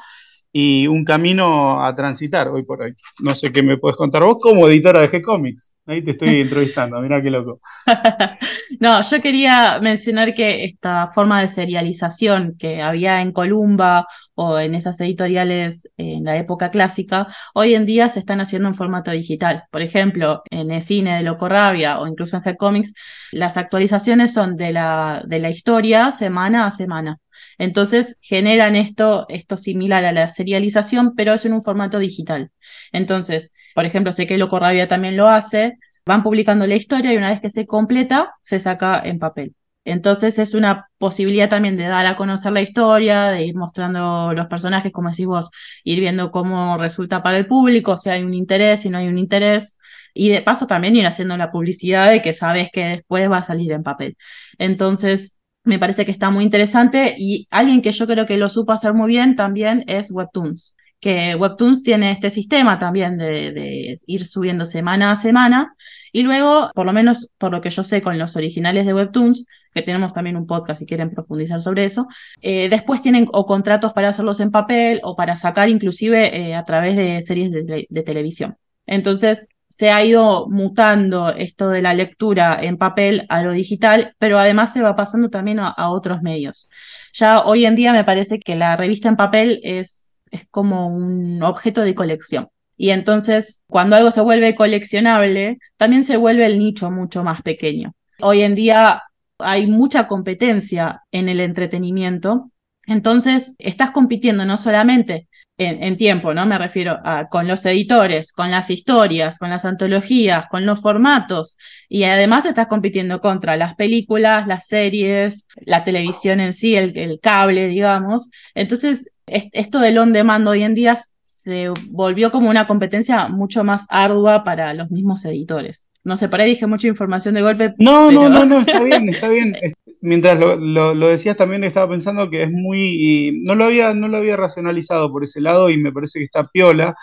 y 0.58 0.86
un 0.86 1.04
camino 1.04 1.84
a 1.84 1.94
transitar 1.94 2.48
hoy 2.48 2.64
por 2.64 2.80
hoy. 2.80 2.94
No 3.20 3.34
sé 3.34 3.52
qué 3.52 3.62
me 3.62 3.76
puedes 3.76 3.94
contar 3.94 4.25
vos 4.25 4.38
como 4.40 4.66
editora 4.66 5.02
de 5.02 5.10
G-Comics. 5.10 5.75
Ahí 5.84 6.02
te 6.02 6.12
estoy 6.12 6.30
entrevistando, 6.40 6.98
mira 7.02 7.20
qué 7.20 7.28
loco. 7.30 7.60
no, 8.80 9.02
yo 9.02 9.20
quería 9.20 9.78
mencionar 9.82 10.32
que 10.32 10.64
esta 10.64 11.10
forma 11.12 11.42
de 11.42 11.48
serialización 11.48 12.56
que 12.58 12.80
había 12.80 13.20
en 13.20 13.32
Columba 13.32 14.06
o 14.34 14.58
en 14.58 14.75
esas 14.75 14.98
editoriales 14.98 15.90
en 15.98 16.25
la 16.25 16.38
época 16.38 16.70
clásica, 16.70 17.26
hoy 17.52 17.75
en 17.75 17.84
día 17.84 18.08
se 18.08 18.20
están 18.20 18.40
haciendo 18.40 18.68
en 18.68 18.75
formato 18.75 19.10
digital. 19.10 19.64
Por 19.70 19.82
ejemplo, 19.82 20.42
en 20.50 20.70
el 20.70 20.80
cine 20.80 21.16
de 21.16 21.22
Locorrabia 21.22 21.98
o 21.98 22.06
incluso 22.06 22.38
en 22.38 22.42
G-Comics, 22.44 22.94
las 23.30 23.58
actualizaciones 23.58 24.32
son 24.32 24.56
de 24.56 24.72
la, 24.72 25.22
de 25.26 25.38
la 25.38 25.50
historia 25.50 26.12
semana 26.12 26.64
a 26.64 26.70
semana. 26.70 27.18
Entonces 27.58 28.16
generan 28.20 28.76
esto, 28.76 29.26
esto 29.28 29.56
similar 29.56 30.04
a 30.04 30.12
la 30.12 30.28
serialización, 30.28 31.14
pero 31.14 31.34
es 31.34 31.44
en 31.44 31.52
un 31.52 31.62
formato 31.62 31.98
digital. 31.98 32.50
Entonces, 32.92 33.52
por 33.75 33.84
ejemplo, 33.86 34.12
sé 34.12 34.26
que 34.26 34.38
Loco 34.38 34.58
Rabia 34.58 34.88
también 34.88 35.16
lo 35.16 35.28
hace, 35.28 35.78
van 36.04 36.22
publicando 36.22 36.66
la 36.66 36.76
historia 36.76 37.12
y 37.12 37.16
una 37.16 37.30
vez 37.30 37.40
que 37.40 37.50
se 37.50 37.66
completa, 37.66 38.34
se 38.42 38.58
saca 38.60 39.00
en 39.04 39.18
papel. 39.18 39.54
Entonces 39.84 40.38
es 40.40 40.54
una 40.54 40.88
posibilidad 40.98 41.48
también 41.48 41.76
de 41.76 41.84
dar 41.84 42.06
a 42.06 42.16
conocer 42.16 42.52
la 42.52 42.60
historia, 42.60 43.26
de 43.26 43.44
ir 43.44 43.54
mostrando 43.54 44.32
los 44.34 44.46
personajes, 44.48 44.92
como 44.92 45.10
decís 45.10 45.26
vos, 45.26 45.50
ir 45.84 46.00
viendo 46.00 46.32
cómo 46.32 46.76
resulta 46.76 47.22
para 47.22 47.38
el 47.38 47.46
público, 47.46 47.96
si 47.96 48.10
hay 48.10 48.25
un 48.25 48.34
interés, 48.34 48.80
si 48.82 48.90
no 48.90 48.98
hay 48.98 49.06
un 49.06 49.16
interés, 49.18 49.78
y 50.12 50.30
de 50.30 50.42
paso 50.42 50.66
también 50.66 50.96
ir 50.96 51.06
haciendo 51.06 51.36
la 51.36 51.52
publicidad 51.52 52.10
de 52.10 52.20
que 52.20 52.32
sabes 52.32 52.70
que 52.72 52.84
después 52.86 53.30
va 53.30 53.38
a 53.38 53.44
salir 53.44 53.70
en 53.72 53.84
papel. 53.84 54.16
Entonces, 54.58 55.38
me 55.66 55.78
parece 55.78 56.04
que 56.04 56.12
está 56.12 56.30
muy 56.30 56.44
interesante 56.44 57.14
y 57.18 57.46
alguien 57.50 57.82
que 57.82 57.92
yo 57.92 58.06
creo 58.06 58.26
que 58.26 58.38
lo 58.38 58.49
supo 58.49 58.73
hacer 58.73 58.94
muy 58.94 59.08
bien 59.08 59.37
también 59.37 59.85
es 59.87 60.11
Webtoons 60.11 60.76
que 61.00 61.35
Webtoons 61.35 61.82
tiene 61.82 62.11
este 62.11 62.30
sistema 62.30 62.78
también 62.78 63.18
de, 63.18 63.94
ir 64.06 64.26
subiendo 64.26 64.64
semana 64.64 65.11
a 65.11 65.16
semana 65.16 65.75
y 66.12 66.23
luego, 66.23 66.70
por 66.75 66.87
lo 66.87 66.92
menos 66.92 67.30
por 67.38 67.52
lo 67.52 67.61
que 67.61 67.70
yo 67.70 67.85
sé 67.85 68.00
con 68.02 68.18
los 68.18 68.37
originales 68.37 68.87
de 68.87 68.94
Webtoons, 68.94 69.46
que 69.75 69.82
tenemos 69.82 70.14
también 70.14 70.37
un 70.37 70.46
podcast 70.46 70.80
si 70.80 70.87
quieren 70.87 71.11
profundizar 71.11 71.61
sobre 71.61 71.85
eso, 71.85 72.08
eh, 72.40 72.68
después 72.70 73.02
tienen 73.02 73.28
o 73.32 73.46
contratos 73.46 73.92
para 73.92 74.08
hacerlos 74.08 74.40
en 74.40 74.50
papel 74.50 75.00
o 75.02 75.16
para 75.16 75.37
sacar 75.37 75.68
inclusive 75.68 76.35
eh, 76.37 76.54
a 76.54 76.64
través 76.64 76.96
de 76.96 77.20
series 77.20 77.50
de, 77.52 78.02
televisión. 78.02 78.56
Entonces, 78.87 79.49
se 79.76 79.90
ha 79.90 80.04
ido 80.04 80.49
mutando 80.49 81.30
esto 81.30 81.68
de 81.68 81.83
la 81.83 81.95
lectura 81.95 82.59
en 82.61 82.78
papel 82.78 83.26
a 83.28 83.42
lo 83.42 83.52
digital, 83.52 84.14
pero 84.18 84.38
además 84.38 84.73
se 84.73 84.83
va 84.83 84.97
pasando 84.97 85.28
también 85.28 85.59
a 85.61 85.90
otros 85.90 86.23
medios. 86.23 86.71
Ya 87.12 87.42
hoy 87.42 87.66
en 87.66 87.75
día 87.75 87.92
me 87.92 88.04
parece 88.04 88.38
que 88.40 88.54
la 88.56 88.76
revista 88.76 89.09
en 89.09 89.16
papel 89.16 89.61
es 89.62 90.06
es 90.30 90.47
como 90.50 90.88
un 90.88 91.42
objeto 91.42 91.83
de 91.83 91.95
colección. 91.95 92.49
Y 92.76 92.90
entonces, 92.90 93.62
cuando 93.66 93.97
algo 93.97 94.11
se 94.11 94.21
vuelve 94.21 94.54
coleccionable, 94.54 95.59
también 95.76 96.02
se 96.02 96.16
vuelve 96.16 96.47
el 96.47 96.59
nicho 96.59 96.90
mucho 96.90 97.25
más 97.25 97.42
pequeño. 97.42 97.95
Hoy 98.21 98.42
en 98.42 98.54
día 98.54 99.02
hay 99.38 99.66
mucha 99.66 100.06
competencia 100.06 101.02
en 101.11 101.28
el 101.28 101.40
entretenimiento, 101.40 102.50
entonces 102.87 103.54
estás 103.59 103.90
compitiendo 103.90 104.45
no 104.45 104.56
solamente 104.56 105.28
en, 105.58 105.96
tiempo, 105.96 106.34
¿no? 106.34 106.44
Me 106.46 106.58
refiero 106.58 106.98
a 107.04 107.28
con 107.28 107.48
los 107.48 107.64
editores, 107.64 108.32
con 108.32 108.50
las 108.50 108.70
historias, 108.70 109.38
con 109.38 109.50
las 109.50 109.64
antologías, 109.64 110.46
con 110.48 110.66
los 110.66 110.80
formatos, 110.80 111.56
y 111.88 112.04
además 112.04 112.44
estás 112.44 112.66
compitiendo 112.66 113.20
contra 113.20 113.56
las 113.56 113.75
películas, 113.75 114.46
las 114.46 114.66
series, 114.66 115.48
la 115.64 115.84
televisión 115.84 116.40
en 116.40 116.52
sí, 116.52 116.76
el, 116.76 116.96
el 116.96 117.20
cable, 117.20 117.68
digamos. 117.68 118.30
Entonces, 118.54 119.08
esto 119.26 119.80
del 119.80 119.98
on 119.98 120.12
demand 120.12 120.46
hoy 120.46 120.62
en 120.62 120.75
día 120.75 120.98
se 121.22 121.70
volvió 121.88 122.30
como 122.30 122.50
una 122.50 122.66
competencia 122.66 123.28
mucho 123.28 123.64
más 123.64 123.86
ardua 123.88 124.44
para 124.44 124.75
los 124.75 124.90
mismos 124.90 125.25
editores. 125.25 125.88
No 126.06 126.16
sé, 126.16 126.28
por 126.28 126.40
ahí 126.40 126.50
dije 126.50 126.68
mucha 126.68 126.86
información 126.86 127.34
de 127.34 127.42
golpe. 127.42 127.75
No, 127.78 128.12
no, 128.12 128.28
no, 128.28 128.44
no, 128.44 128.60
está 128.60 128.80
bien, 128.80 129.08
está 129.08 129.28
bien. 129.28 129.56
Mientras 130.00 130.38
lo, 130.38 131.08
decías 131.08 131.36
también 131.36 131.64
estaba 131.64 131.90
pensando 131.90 132.30
que 132.30 132.42
es 132.44 132.50
muy, 132.52 133.40
no 133.42 133.56
lo 133.56 133.64
había, 133.64 133.92
no 133.92 134.06
lo 134.06 134.18
había 134.18 134.36
racionalizado 134.36 135.10
por 135.10 135.25
ese 135.25 135.40
lado 135.40 135.68
y 135.68 135.78
me 135.78 135.90
parece 135.90 136.20
que 136.20 136.26
está 136.26 136.46
piola 136.46 136.94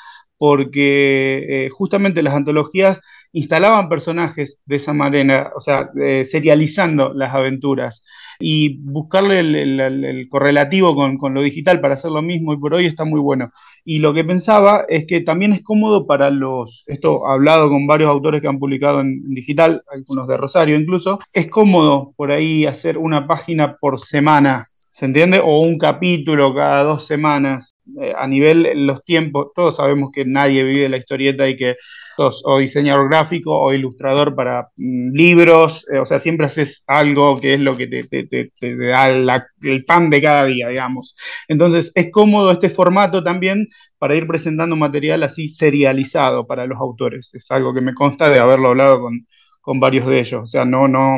porque 0.44 1.46
eh, 1.68 1.70
justamente 1.70 2.22
las 2.22 2.34
antologías 2.34 3.00
instalaban 3.32 3.88
personajes 3.88 4.62
de 4.66 4.76
esa 4.76 4.92
manera, 4.92 5.54
o 5.56 5.62
sea, 5.62 5.90
eh, 5.98 6.26
serializando 6.26 7.14
las 7.14 7.34
aventuras 7.34 8.04
y 8.42 8.78
buscarle 8.84 9.40
el, 9.40 10.28
correlativo 10.30 10.98
con, 10.98 11.34
lo 11.34 11.42
digital 11.42 11.80
para 11.80 11.94
hacer 11.94 12.12
lo 12.12 12.22
mismo 12.22 12.54
y 12.54 12.58
por 12.58 12.74
hoy 12.74 12.88
está 12.88 13.06
muy 13.06 13.22
bueno. 13.22 13.52
Y 13.86 14.00
lo 14.00 14.14
que 14.14 14.26
pensaba 14.26 14.84
es 14.90 15.06
que 15.08 15.22
también 15.22 15.54
es 15.54 15.62
cómodo 15.62 16.06
para 16.06 16.30
los, 16.30 16.84
esto 16.88 17.26
hablado 17.26 17.70
con 17.70 17.88
varios 17.88 18.10
autores 18.10 18.42
que 18.42 18.50
han 18.50 18.60
publicado 18.60 19.00
en, 19.00 19.24
digital, 19.34 19.82
algunos 19.90 20.28
de 20.28 20.36
Rosario 20.36 20.76
incluso, 20.76 21.20
es 21.32 21.48
cómodo 21.48 22.12
por 22.18 22.32
ahí 22.32 22.66
hacer 22.66 22.98
una 22.98 23.28
página 23.28 23.78
por 23.78 23.98
semana, 24.02 24.68
¿se 24.94 25.06
entiende? 25.06 25.40
O 25.40 25.60
un 25.62 25.80
capítulo 25.80 26.54
cada 26.54 26.84
dos 26.84 27.08
semanas. 27.08 27.74
Eh, 28.00 28.14
a 28.16 28.28
nivel 28.28 28.86
los 28.86 29.04
tiempos, 29.04 29.48
todos 29.56 29.78
sabemos 29.78 30.12
que 30.14 30.24
nadie 30.24 30.64
vive 30.64 30.88
la 30.88 30.98
historieta 30.98 31.50
y 31.50 31.58
que 31.58 31.76
o 32.18 32.60
diseñador 32.60 33.10
gráfico 33.10 33.60
o 33.60 33.74
ilustrador 33.74 34.36
para 34.36 34.70
mm, 34.78 35.16
libros, 35.16 35.84
eh, 35.92 35.98
o 35.98 36.06
sea, 36.06 36.20
siempre 36.20 36.46
haces 36.46 36.84
algo 36.86 37.36
que 37.40 37.56
es 37.56 37.60
lo 37.60 37.76
que 37.76 37.88
te, 37.88 38.52
da 38.88 39.40
el 39.64 39.84
pan 39.84 40.12
de 40.12 40.22
cada 40.22 40.46
día, 40.46 40.68
digamos. 40.68 41.16
Entonces, 41.48 41.92
es 41.96 42.12
cómodo 42.12 42.52
este 42.52 42.70
formato 42.70 43.24
también 43.24 43.68
para 43.98 44.16
ir 44.16 44.28
presentando 44.28 44.76
material 44.76 45.24
así 45.24 45.50
serializado 45.50 46.46
para 46.46 46.68
los 46.68 46.80
autores. 46.80 47.32
Es 47.34 47.50
algo 47.50 47.74
que 47.74 47.82
me 47.82 47.96
consta 47.96 48.30
de 48.30 48.40
haberlo 48.40 48.70
hablado 48.70 49.02
con, 49.02 49.26
varios 49.66 50.06
de 50.06 50.20
ellos. 50.20 50.44
O 50.44 50.48
sea, 50.48 50.66
no, 50.66 50.88
no 50.88 51.18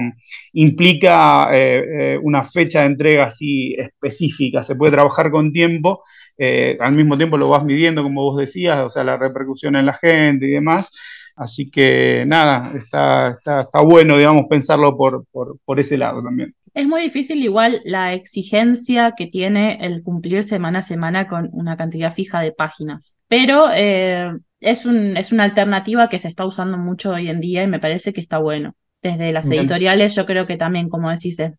implica 0.53 1.49
eh, 1.53 1.83
eh, 2.15 2.19
una 2.21 2.43
fecha 2.43 2.81
de 2.81 2.87
entrega 2.87 3.25
así 3.25 3.73
específica, 3.77 4.63
se 4.63 4.75
puede 4.75 4.93
trabajar 4.93 5.31
con 5.31 5.51
tiempo 5.51 6.01
eh, 6.37 6.77
al 6.79 6.93
mismo 6.93 7.17
tiempo 7.17 7.37
lo 7.37 7.49
vas 7.49 7.63
midiendo, 7.63 8.03
como 8.03 8.23
vos 8.23 8.37
decías, 8.37 8.79
o 8.83 8.89
sea, 8.89 9.03
la 9.03 9.17
repercusión 9.17 9.75
en 9.75 9.85
la 9.85 9.93
gente 9.93 10.47
y 10.47 10.51
demás. 10.51 10.91
Así 11.35 11.69
que 11.69 12.23
nada, 12.25 12.71
está, 12.75 13.31
está, 13.31 13.81
bueno, 13.81 14.17
digamos, 14.17 14.45
pensarlo 14.49 14.95
por, 14.95 15.25
por, 15.31 15.79
ese 15.79 15.97
lado 15.97 16.23
también. 16.23 16.55
Es 16.73 16.87
muy 16.87 17.01
difícil 17.01 17.43
igual 17.43 17.81
la 17.83 18.13
exigencia 18.13 19.13
que 19.17 19.27
tiene 19.27 19.77
el 19.81 20.01
cumplir 20.01 20.43
semana 20.43 20.79
a 20.79 20.81
semana 20.81 21.27
con 21.27 21.49
una 21.51 21.75
cantidad 21.75 22.13
fija 22.13 22.39
de 22.39 22.53
páginas. 22.53 23.17
Pero 23.27 23.67
es, 24.65 24.85
un, 24.85 25.15
es 25.15 25.31
una 25.31 25.43
alternativa 25.43 26.09
que 26.09 26.19
se 26.19 26.27
está 26.27 26.45
usando 26.45 26.77
mucho 26.77 27.11
hoy 27.11 27.29
en 27.29 27.39
día 27.39 27.63
y 27.63 27.67
me 27.67 27.79
parece 27.79 28.13
que 28.13 28.21
está 28.21 28.39
bueno. 28.39 28.75
Desde 29.01 29.31
las 29.31 29.47
editoriales 29.47 30.15
yo 30.15 30.25
creo 30.25 30.47
que 30.47 30.57
también, 30.57 30.89
como 30.89 31.11
decís, 31.11 31.37
es, 31.37 31.51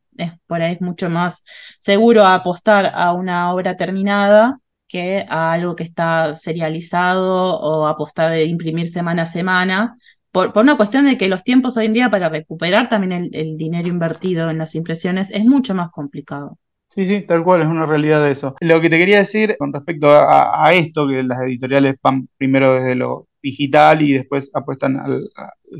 por 0.48 0.62
ahí 0.62 0.74
es 0.74 0.80
mucho 0.80 1.08
más 1.08 1.44
seguro 1.78 2.26
apostar 2.26 2.90
a 2.92 3.12
una 3.12 3.54
obra 3.54 3.76
terminada 3.76 4.58
que 4.88 5.24
a 5.28 5.52
algo 5.52 5.76
que 5.76 5.84
está 5.84 6.34
serializado 6.34 7.56
o 7.60 7.86
apostar 7.86 8.32
de 8.32 8.44
imprimir 8.46 8.88
semana 8.88 9.22
a 9.22 9.26
semana, 9.26 9.96
por, 10.32 10.52
por, 10.52 10.64
una 10.64 10.76
cuestión 10.76 11.04
de 11.04 11.16
que 11.16 11.28
los 11.28 11.44
tiempos 11.44 11.76
hoy 11.76 11.86
en 11.86 11.92
día 11.92 12.10
para 12.10 12.28
recuperar 12.28 12.88
también 12.88 13.28
el, 13.32 13.56
dinero 13.56 13.88
invertido 13.88 14.50
en 14.50 14.58
las 14.58 14.74
impresiones 14.74 15.30
es 15.30 15.44
mucho 15.44 15.74
más 15.74 15.90
complicado. 15.90 16.58
Sí, 16.96 17.04
sí, 17.04 17.26
tal 17.26 17.44
cual, 17.44 17.60
es 17.60 17.68
una 17.68 17.84
realidad 17.84 18.24
de 18.24 18.30
eso. 18.32 18.54
Lo 18.60 18.80
que 18.80 18.88
te 18.88 18.96
quería 18.96 19.18
decir 19.18 19.54
con 19.58 19.70
respecto 19.70 20.08
a, 20.10 20.72
esto, 20.72 21.06
que 21.06 21.22
las 21.22 21.42
editoriales 21.42 21.96
van 22.02 22.26
primero 22.38 22.74
desde 22.74 22.94
lo 22.94 23.28
digital 23.42 24.00
y 24.00 24.14
después 24.14 24.50
apuestan 24.54 24.96
al, 24.96 25.28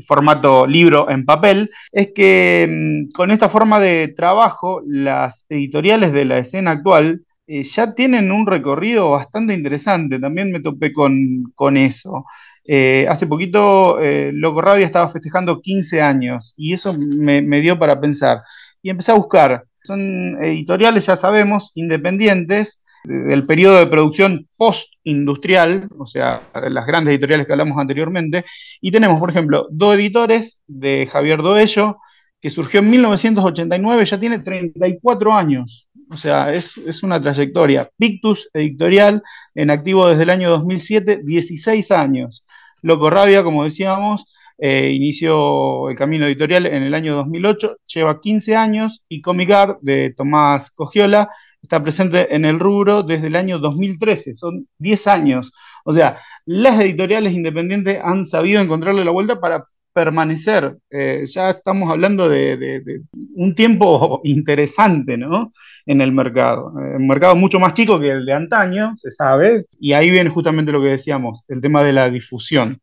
formato 0.05 0.67
libro 0.67 1.09
en 1.09 1.25
papel, 1.25 1.71
es 1.91 2.11
que 2.13 2.67
mm, 2.69 3.15
con 3.15 3.31
esta 3.31 3.49
forma 3.49 3.79
de 3.79 4.09
trabajo, 4.09 4.83
las 4.85 5.47
editoriales 5.49 6.13
de 6.13 6.25
la 6.25 6.37
escena 6.37 6.69
actual 6.71 7.23
eh, 7.47 7.63
ya 7.63 7.95
tienen 7.95 8.31
un 8.31 8.45
recorrido 8.45 9.09
bastante 9.09 9.55
interesante. 9.55 10.19
También 10.19 10.51
me 10.51 10.59
topé 10.59 10.93
con, 10.93 11.77
eso. 11.77 12.25
Eh, 12.63 13.07
hace 13.09 13.25
poquito 13.25 13.99
eh, 13.99 14.31
Loco 14.33 14.61
Rabia 14.61 14.85
estaba 14.85 15.09
festejando 15.09 15.61
15 15.61 15.99
años 16.01 16.53
y 16.57 16.73
eso 16.73 16.93
me, 16.93 17.41
me 17.41 17.59
dio 17.61 17.79
para 17.79 17.99
pensar. 17.99 18.39
Y 18.83 18.91
empecé 18.91 19.11
a 19.13 19.15
buscar. 19.15 19.63
Son 19.87 20.37
editoriales, 20.43 21.05
ya 21.05 21.15
sabemos, 21.15 21.71
independientes, 21.75 22.83
del 23.03 23.45
periodo 23.45 23.77
de 23.77 23.87
producción 23.87 24.47
post-industrial, 24.57 25.87
o 25.97 26.05
sea, 26.05 26.41
las 26.69 26.85
grandes 26.85 27.13
editoriales 27.13 27.47
que 27.47 27.53
hablamos 27.53 27.77
anteriormente, 27.77 28.43
y 28.81 28.91
tenemos, 28.91 29.19
por 29.19 29.29
ejemplo, 29.29 29.67
dos 29.71 29.95
editores 29.95 30.61
de 30.67 31.07
Javier 31.09 31.41
Doello, 31.41 31.97
que 32.41 32.49
surgió 32.49 32.81
en 32.81 32.89
1989, 32.89 34.05
ya 34.05 34.19
tiene 34.19 34.39
34 34.39 35.33
años, 35.33 35.87
o 36.09 36.17
sea, 36.17 36.53
es, 36.53 36.77
es 36.77 37.01
una 37.03 37.21
trayectoria. 37.21 37.89
Pictus 37.97 38.49
Editorial, 38.53 39.23
en 39.55 39.71
activo 39.71 40.07
desde 40.07 40.23
el 40.23 40.29
año 40.29 40.49
2007, 40.49 41.21
16 41.23 41.91
años. 41.91 42.45
Loco 42.81 43.09
Rabia, 43.09 43.43
como 43.43 43.63
decíamos, 43.63 44.25
eh, 44.57 44.91
inició 44.91 45.89
el 45.89 45.95
camino 45.95 46.25
editorial 46.25 46.65
en 46.65 46.83
el 46.83 46.93
año 46.93 47.15
2008, 47.15 47.77
lleva 47.85 48.19
15 48.21 48.55
años, 48.55 49.03
y 49.07 49.21
Comic 49.21 49.51
Art 49.51 49.79
de 49.81 50.13
Tomás 50.15 50.71
Cogiola 50.71 51.29
está 51.61 51.81
presente 51.83 52.33
en 52.35 52.45
el 52.45 52.59
rubro 52.59 53.03
desde 53.03 53.27
el 53.27 53.35
año 53.35 53.59
2013, 53.59 54.35
son 54.35 54.67
10 54.79 55.07
años. 55.07 55.53
O 55.83 55.93
sea, 55.93 56.19
las 56.45 56.79
editoriales 56.79 57.33
independientes 57.33 57.99
han 58.03 58.25
sabido 58.25 58.61
encontrarle 58.61 59.05
la 59.05 59.11
vuelta 59.11 59.39
para 59.39 59.65
permanecer. 59.97 60.77
Eh, 60.91 61.23
ya 61.25 61.49
estamos 61.49 61.91
hablando 61.91 62.29
de, 62.29 63.01
un 63.33 63.55
tiempo 63.55 64.21
interesante 64.25 65.17
¿no? 65.17 65.51
en 65.87 66.01
el 66.01 66.11
mercado. 66.11 66.71
Un 66.75 67.07
mercado 67.07 67.35
mucho 67.35 67.59
más 67.59 67.73
chico 67.73 67.99
que 67.99 68.11
el 68.11 68.25
de 68.25 68.33
antaño, 68.33 68.93
se 68.95 69.09
sabe, 69.09 69.65
y 69.79 69.93
ahí 69.93 70.11
viene 70.11 70.29
justamente 70.29 70.71
lo 70.71 70.81
que 70.81 70.89
decíamos, 70.89 71.45
el 71.47 71.61
tema 71.61 71.83
de 71.83 71.93
la 71.93 72.09
difusión. 72.11 72.79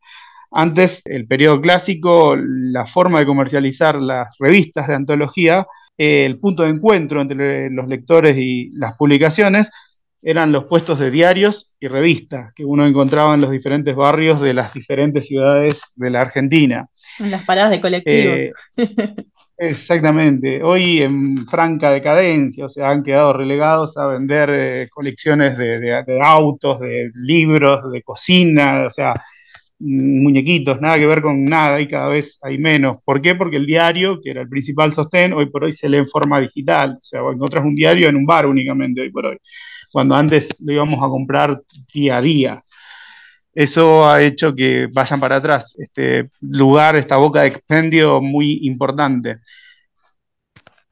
Antes, 0.51 1.01
el 1.05 1.27
periodo 1.27 1.61
clásico, 1.61 2.35
la 2.37 2.85
forma 2.85 3.19
de 3.19 3.25
comercializar 3.25 3.95
las 4.01 4.35
revistas 4.39 4.87
de 4.87 4.95
antología, 4.95 5.65
eh, 5.97 6.25
el 6.25 6.39
punto 6.39 6.63
de 6.63 6.69
encuentro 6.69 7.21
entre 7.21 7.69
los 7.69 7.87
lectores 7.87 8.37
y 8.37 8.69
las 8.73 8.95
publicaciones, 8.97 9.69
eran 10.25 10.51
los 10.51 10.65
puestos 10.65 10.97
de 10.97 11.11
diarios 11.11 11.75
y 11.79 11.87
revistas 11.87 12.51
que 12.55 12.65
uno 12.65 12.87
encontraba 12.87 13.35
en 13.35 13.41
los 13.41 13.51
diferentes 13.51 13.95
barrios 13.95 14.41
de 14.41 14.55
las 14.55 14.73
diferentes 14.73 15.27
ciudades 15.27 15.93
de 15.95 16.09
la 16.09 16.21
Argentina. 16.21 16.87
En 17.19 17.29
las 17.29 17.45
paradas 17.45 17.69
de 17.69 17.79
colectivo. 17.79 18.33
Eh, 18.33 18.51
exactamente. 19.57 20.63
Hoy 20.63 21.03
en 21.03 21.45
franca 21.45 21.91
decadencia, 21.91 22.65
o 22.65 22.69
sea, 22.69 22.89
han 22.89 23.03
quedado 23.03 23.33
relegados 23.33 23.97
a 23.97 24.07
vender 24.07 24.49
eh, 24.51 24.89
colecciones 24.89 25.59
de, 25.59 26.03
autos, 26.23 26.79
de 26.79 27.11
libros, 27.13 27.91
de 27.91 28.01
cocina, 28.01 28.87
o 28.87 28.89
sea, 28.89 29.13
muñequitos, 29.85 30.81
nada 30.81 30.97
que 30.97 31.05
ver 31.05 31.21
con 31.21 31.45
nada 31.45 31.79
y 31.79 31.87
cada 31.87 32.07
vez 32.07 32.39
hay 32.41 32.57
menos. 32.57 32.97
¿Por 33.03 33.21
qué? 33.21 33.35
Porque 33.35 33.57
el 33.57 33.65
diario, 33.65 34.19
que 34.21 34.31
era 34.31 34.41
el 34.41 34.49
principal 34.49 34.93
sostén, 34.93 35.33
hoy 35.33 35.47
por 35.47 35.63
hoy 35.63 35.71
se 35.71 35.87
lee 35.87 35.97
en 35.97 36.07
forma 36.07 36.39
digital. 36.39 36.97
O 37.01 37.03
sea, 37.03 37.21
encontrás 37.31 37.63
un 37.63 37.75
diario 37.75 38.09
en 38.09 38.15
un 38.15 38.25
bar 38.25 38.45
únicamente 38.45 39.01
hoy 39.01 39.11
por 39.11 39.27
hoy, 39.27 39.37
cuando 39.91 40.15
antes 40.15 40.49
lo 40.59 40.73
íbamos 40.73 41.03
a 41.03 41.07
comprar 41.07 41.61
día 41.93 42.17
a 42.17 42.21
día. 42.21 42.61
Eso 43.53 44.09
ha 44.09 44.21
hecho 44.21 44.53
que 44.53 44.87
vayan 44.91 45.19
para 45.19 45.37
atrás 45.37 45.75
este 45.77 46.29
lugar, 46.41 46.97
esta 46.97 47.17
boca 47.17 47.41
de 47.41 47.47
expendio 47.47 48.21
muy 48.21 48.59
importante. 48.63 49.37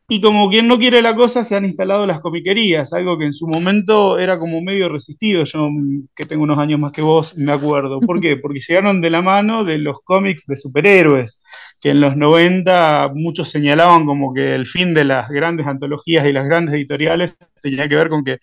Y 0.09 0.19
como 0.19 0.49
quien 0.49 0.67
no 0.67 0.77
quiere 0.77 1.01
la 1.01 1.15
cosa, 1.15 1.43
se 1.43 1.55
han 1.55 1.63
instalado 1.63 2.05
las 2.05 2.19
comiquerías, 2.19 2.91
algo 2.91 3.17
que 3.17 3.25
en 3.25 3.33
su 3.33 3.47
momento 3.47 4.19
era 4.19 4.37
como 4.37 4.61
medio 4.61 4.89
resistido. 4.89 5.45
Yo, 5.45 5.69
que 6.13 6.25
tengo 6.25 6.43
unos 6.43 6.59
años 6.59 6.79
más 6.79 6.91
que 6.91 7.01
vos, 7.01 7.37
me 7.37 7.53
acuerdo. 7.53 8.01
¿Por 8.01 8.19
qué? 8.19 8.35
Porque 8.41 8.59
llegaron 8.59 9.01
de 9.01 9.09
la 9.09 9.21
mano 9.21 9.63
de 9.63 9.77
los 9.77 9.97
cómics 10.03 10.45
de 10.45 10.57
superhéroes, 10.57 11.39
que 11.79 11.91
en 11.91 12.01
los 12.01 12.17
90 12.17 13.11
muchos 13.15 13.49
señalaban 13.49 14.05
como 14.05 14.33
que 14.33 14.55
el 14.55 14.67
fin 14.67 14.93
de 14.93 15.05
las 15.05 15.29
grandes 15.29 15.67
antologías 15.67 16.25
y 16.25 16.33
las 16.33 16.45
grandes 16.45 16.75
editoriales 16.75 17.37
tenía 17.61 17.87
que 17.87 17.95
ver 17.95 18.09
con 18.09 18.25
que 18.25 18.39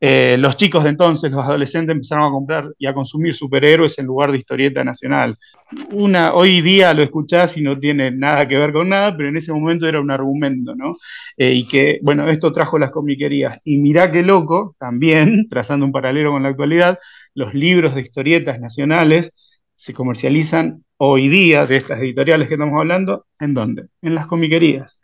eh, 0.00 0.36
los 0.38 0.56
chicos 0.56 0.84
de 0.84 0.90
entonces, 0.90 1.32
los 1.32 1.44
adolescentes, 1.44 1.92
empezaron 1.92 2.24
a 2.24 2.30
comprar 2.30 2.72
y 2.78 2.86
a 2.86 2.94
consumir 2.94 3.34
superhéroes 3.34 3.98
en 3.98 4.06
lugar 4.06 4.30
de 4.30 4.38
historieta 4.38 4.84
nacional. 4.84 5.36
Hoy 6.32 6.60
día 6.60 6.94
lo 6.94 7.02
escuchás 7.02 7.56
y 7.56 7.62
no 7.62 7.78
tiene 7.78 8.10
nada 8.12 8.46
que 8.46 8.56
ver 8.56 8.72
con 8.72 8.88
nada, 8.88 9.16
pero 9.16 9.28
en 9.28 9.36
ese 9.36 9.52
momento 9.52 9.88
era 9.88 10.00
un 10.00 10.10
argumento, 10.10 10.74
¿no? 10.76 10.94
Eh, 11.36 11.52
y 11.52 11.66
que, 11.66 11.98
bueno, 12.02 12.28
esto 12.30 12.52
trajo 12.52 12.78
las 12.78 12.90
comiquerías. 12.92 13.60
Y 13.64 13.78
mirá 13.78 14.12
qué 14.12 14.22
loco, 14.22 14.74
también, 14.78 15.48
trazando 15.50 15.84
un 15.86 15.92
paralelo 15.92 16.30
con 16.32 16.44
la 16.44 16.50
actualidad, 16.50 16.98
los 17.34 17.54
libros 17.54 17.94
de 17.94 18.02
historietas 18.02 18.60
nacionales 18.60 19.32
se 19.74 19.94
comercializan 19.94 20.84
hoy 20.96 21.28
día 21.28 21.66
de 21.66 21.76
estas 21.76 22.00
editoriales 22.00 22.48
que 22.48 22.54
estamos 22.54 22.78
hablando, 22.78 23.26
¿en 23.38 23.54
dónde? 23.54 23.86
En 24.02 24.14
las 24.14 24.26
comiquerías. 24.26 24.98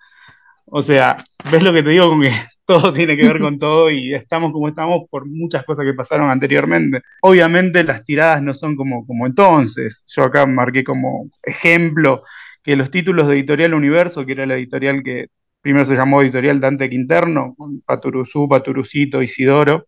O 0.66 0.83
sea, 0.83 1.22
¿ves 1.50 1.62
lo 1.62 1.72
que 1.72 1.83
te 1.83 1.90
digo 1.90 2.09
con 2.09 2.22
que 2.22 2.33
todo 2.66 2.92
tiene 2.92 3.16
que 3.16 3.27
ver 3.27 3.40
con 3.40 3.59
todo 3.59 3.90
y 3.90 4.14
estamos 4.14 4.53
como 4.53 4.68
estamos 4.68 5.03
por 5.11 5.27
muchas 5.27 5.64
cosas 5.64 5.85
que 5.85 5.94
pasaron 5.94 6.31
anteriormente. 6.31 7.03
Obviamente 7.22 7.85
las 7.85 8.05
tiradas 8.05 8.42
no 8.42 8.55
son 8.55 8.77
como, 8.77 9.07
como 9.07 9.27
entonces. 9.27 10.05
Yo 10.07 10.24
acá 10.24 10.46
marqué 10.46 10.83
como 10.83 11.29
ejemplo 11.42 12.22
que 12.62 12.77
los 12.77 12.90
títulos 12.90 13.29
de 13.29 13.35
Editorial 13.35 13.74
Universo, 13.74 14.24
que 14.24 14.33
era 14.33 14.46
la 14.46 14.55
editorial 14.55 15.03
que 15.03 15.27
primero 15.61 15.85
se 15.85 15.94
llamó 15.94 16.22
Editorial 16.22 16.61
Dante 16.61 16.88
Quinterno, 16.88 17.55
con 17.57 17.81
Paturuzú, 17.83 18.48
Paturucito, 18.48 19.22
Isidoro, 19.22 19.85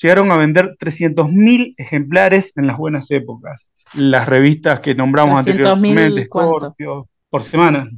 llegaron 0.00 0.30
a 0.30 0.36
vender 0.36 0.76
300.000 0.78 1.74
ejemplares 1.78 2.52
en 2.56 2.66
las 2.66 2.76
buenas 2.76 3.10
épocas. 3.10 3.68
Las 3.94 4.28
revistas 4.28 4.80
que 4.80 4.94
nombramos 4.94 5.38
anteriormente, 5.38 6.24
Scorpio, 6.26 7.08
por 7.30 7.44
semana. 7.44 7.88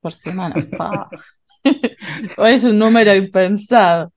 Por 0.00 0.12
semana, 0.12 0.54
es 2.46 2.64
un 2.64 2.78
número 2.78 3.14
impensado. 3.14 4.12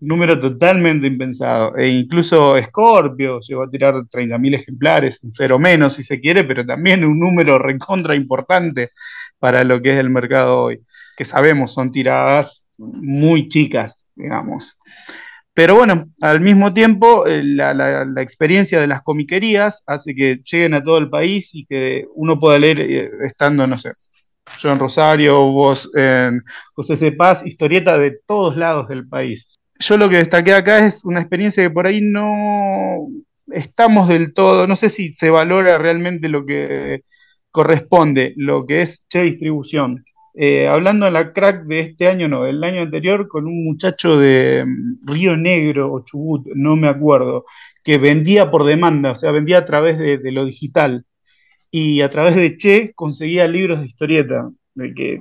Número 0.00 0.38
totalmente 0.38 1.06
impensado. 1.06 1.76
E 1.76 1.88
incluso 1.88 2.60
Scorpio 2.62 3.40
llegó 3.40 3.62
a 3.62 3.70
tirar 3.70 3.94
30.000 3.94 4.54
ejemplares, 4.54 5.22
un 5.22 5.30
cero 5.32 5.58
menos 5.58 5.94
si 5.94 6.02
se 6.02 6.20
quiere, 6.20 6.44
pero 6.44 6.64
también 6.66 7.04
un 7.04 7.18
número 7.18 7.58
recontra 7.58 8.14
importante 8.14 8.90
para 9.38 9.64
lo 9.64 9.80
que 9.80 9.92
es 9.94 9.98
el 9.98 10.10
mercado 10.10 10.62
hoy, 10.62 10.76
que 11.16 11.24
sabemos 11.24 11.72
son 11.72 11.90
tiradas 11.90 12.66
muy 12.76 13.48
chicas, 13.48 14.04
digamos. 14.14 14.78
Pero 15.54 15.74
bueno, 15.74 16.04
al 16.20 16.40
mismo 16.40 16.72
tiempo, 16.72 17.26
eh, 17.26 17.42
la, 17.42 17.74
la, 17.74 18.22
experiencia 18.22 18.80
de 18.80 18.86
las 18.86 19.02
comiquerías 19.02 19.82
hace 19.88 20.14
que 20.14 20.40
lleguen 20.44 20.74
a 20.74 20.84
todo 20.84 20.98
el 20.98 21.10
país 21.10 21.52
y 21.52 21.64
que 21.66 22.04
uno 22.14 22.38
pueda 22.38 22.60
leer 22.60 22.80
eh, 22.80 23.10
estando, 23.26 23.66
no 23.66 23.76
sé, 23.76 23.90
yo 24.58 24.72
en 24.72 24.78
Rosario, 24.78 25.50
vos 25.50 25.90
en 25.94 26.42
José 26.74 26.96
C. 26.96 27.12
Paz, 27.12 27.46
historieta 27.46 27.98
de 27.98 28.18
todos 28.26 28.56
lados 28.56 28.88
del 28.88 29.08
país. 29.08 29.58
Yo 29.78 29.96
lo 29.96 30.08
que 30.08 30.16
destaqué 30.16 30.54
acá 30.54 30.86
es 30.86 31.04
una 31.04 31.20
experiencia 31.20 31.62
que 31.62 31.70
por 31.70 31.86
ahí 31.86 32.00
no 32.02 33.06
estamos 33.48 34.08
del 34.08 34.34
todo, 34.34 34.66
no 34.66 34.76
sé 34.76 34.90
si 34.90 35.12
se 35.12 35.30
valora 35.30 35.78
realmente 35.78 36.28
lo 36.28 36.44
que 36.44 37.02
corresponde, 37.50 38.34
lo 38.36 38.66
que 38.66 38.82
es 38.82 39.06
che 39.08 39.22
distribución. 39.22 40.04
Eh, 40.34 40.68
hablando 40.68 41.06
de 41.06 41.12
la 41.12 41.32
crack 41.32 41.64
de 41.64 41.80
este 41.80 42.06
año, 42.06 42.28
no, 42.28 42.44
del 42.44 42.62
año 42.62 42.82
anterior, 42.82 43.26
con 43.28 43.46
un 43.46 43.64
muchacho 43.64 44.18
de 44.18 44.64
mm, 44.66 45.08
Río 45.10 45.36
Negro 45.36 45.92
o 45.92 46.04
Chubut, 46.04 46.46
no 46.54 46.76
me 46.76 46.88
acuerdo, 46.88 47.44
que 47.82 47.98
vendía 47.98 48.50
por 48.50 48.64
demanda, 48.64 49.12
o 49.12 49.16
sea, 49.16 49.32
vendía 49.32 49.58
a 49.58 49.64
través 49.64 49.98
de 49.98 50.32
lo 50.32 50.44
digital 50.44 51.04
y 51.70 52.00
a 52.00 52.10
través 52.10 52.36
de 52.36 52.56
Che 52.56 52.92
conseguía 52.94 53.46
libros 53.46 53.80
de 53.80 53.86
historieta, 53.86 54.50
de 54.74 54.94
que 54.94 55.20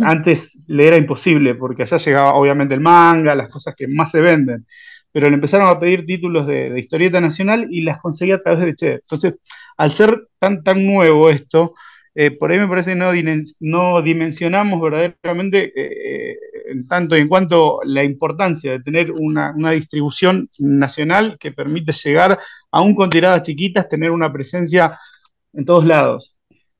antes 0.00 0.66
le 0.68 0.86
era 0.86 0.96
imposible, 0.96 1.54
porque 1.54 1.82
allá 1.82 1.96
llegaba 1.96 2.34
obviamente 2.34 2.74
el 2.74 2.80
manga, 2.80 3.34
las 3.34 3.48
cosas 3.48 3.74
que 3.76 3.88
más 3.88 4.10
se 4.10 4.20
venden, 4.20 4.66
pero 5.12 5.28
le 5.28 5.34
empezaron 5.34 5.68
a 5.68 5.78
pedir 5.78 6.04
títulos 6.06 6.46
de, 6.46 6.78
historieta 6.78 7.20
nacional 7.20 7.66
y 7.70 7.82
las 7.82 8.00
conseguía 8.00 8.36
a 8.36 8.42
través 8.42 8.64
de 8.64 8.74
Che. 8.74 8.92
Entonces, 8.94 9.34
al 9.76 9.92
ser 9.92 10.28
tan, 10.38 10.62
tan 10.62 10.84
nuevo 10.84 11.30
esto, 11.30 11.72
eh, 12.14 12.32
por 12.32 12.50
ahí 12.50 12.58
me 12.58 12.68
parece 12.68 12.92
que 12.92 12.96
no, 12.96 13.12
no 13.60 14.02
dimensionamos 14.02 14.80
verdaderamente 14.80 15.72
eh, 15.76 16.36
en 16.70 16.86
tanto 16.88 17.16
y 17.16 17.20
en 17.20 17.28
cuanto 17.28 17.80
la 17.84 18.04
importancia 18.04 18.72
de 18.72 18.80
tener 18.80 19.12
una, 19.12 19.54
una, 19.56 19.70
distribución 19.70 20.48
nacional 20.58 21.38
que 21.38 21.52
permite 21.52 21.92
llegar 21.92 22.38
aún 22.72 22.94
con 22.94 23.08
tiradas 23.08 23.42
chiquitas, 23.42 23.88
tener 23.88 24.10
una 24.10 24.32
presencia 24.32 24.98
en 25.52 25.64
todos 25.64 25.84
lados. 25.84 26.36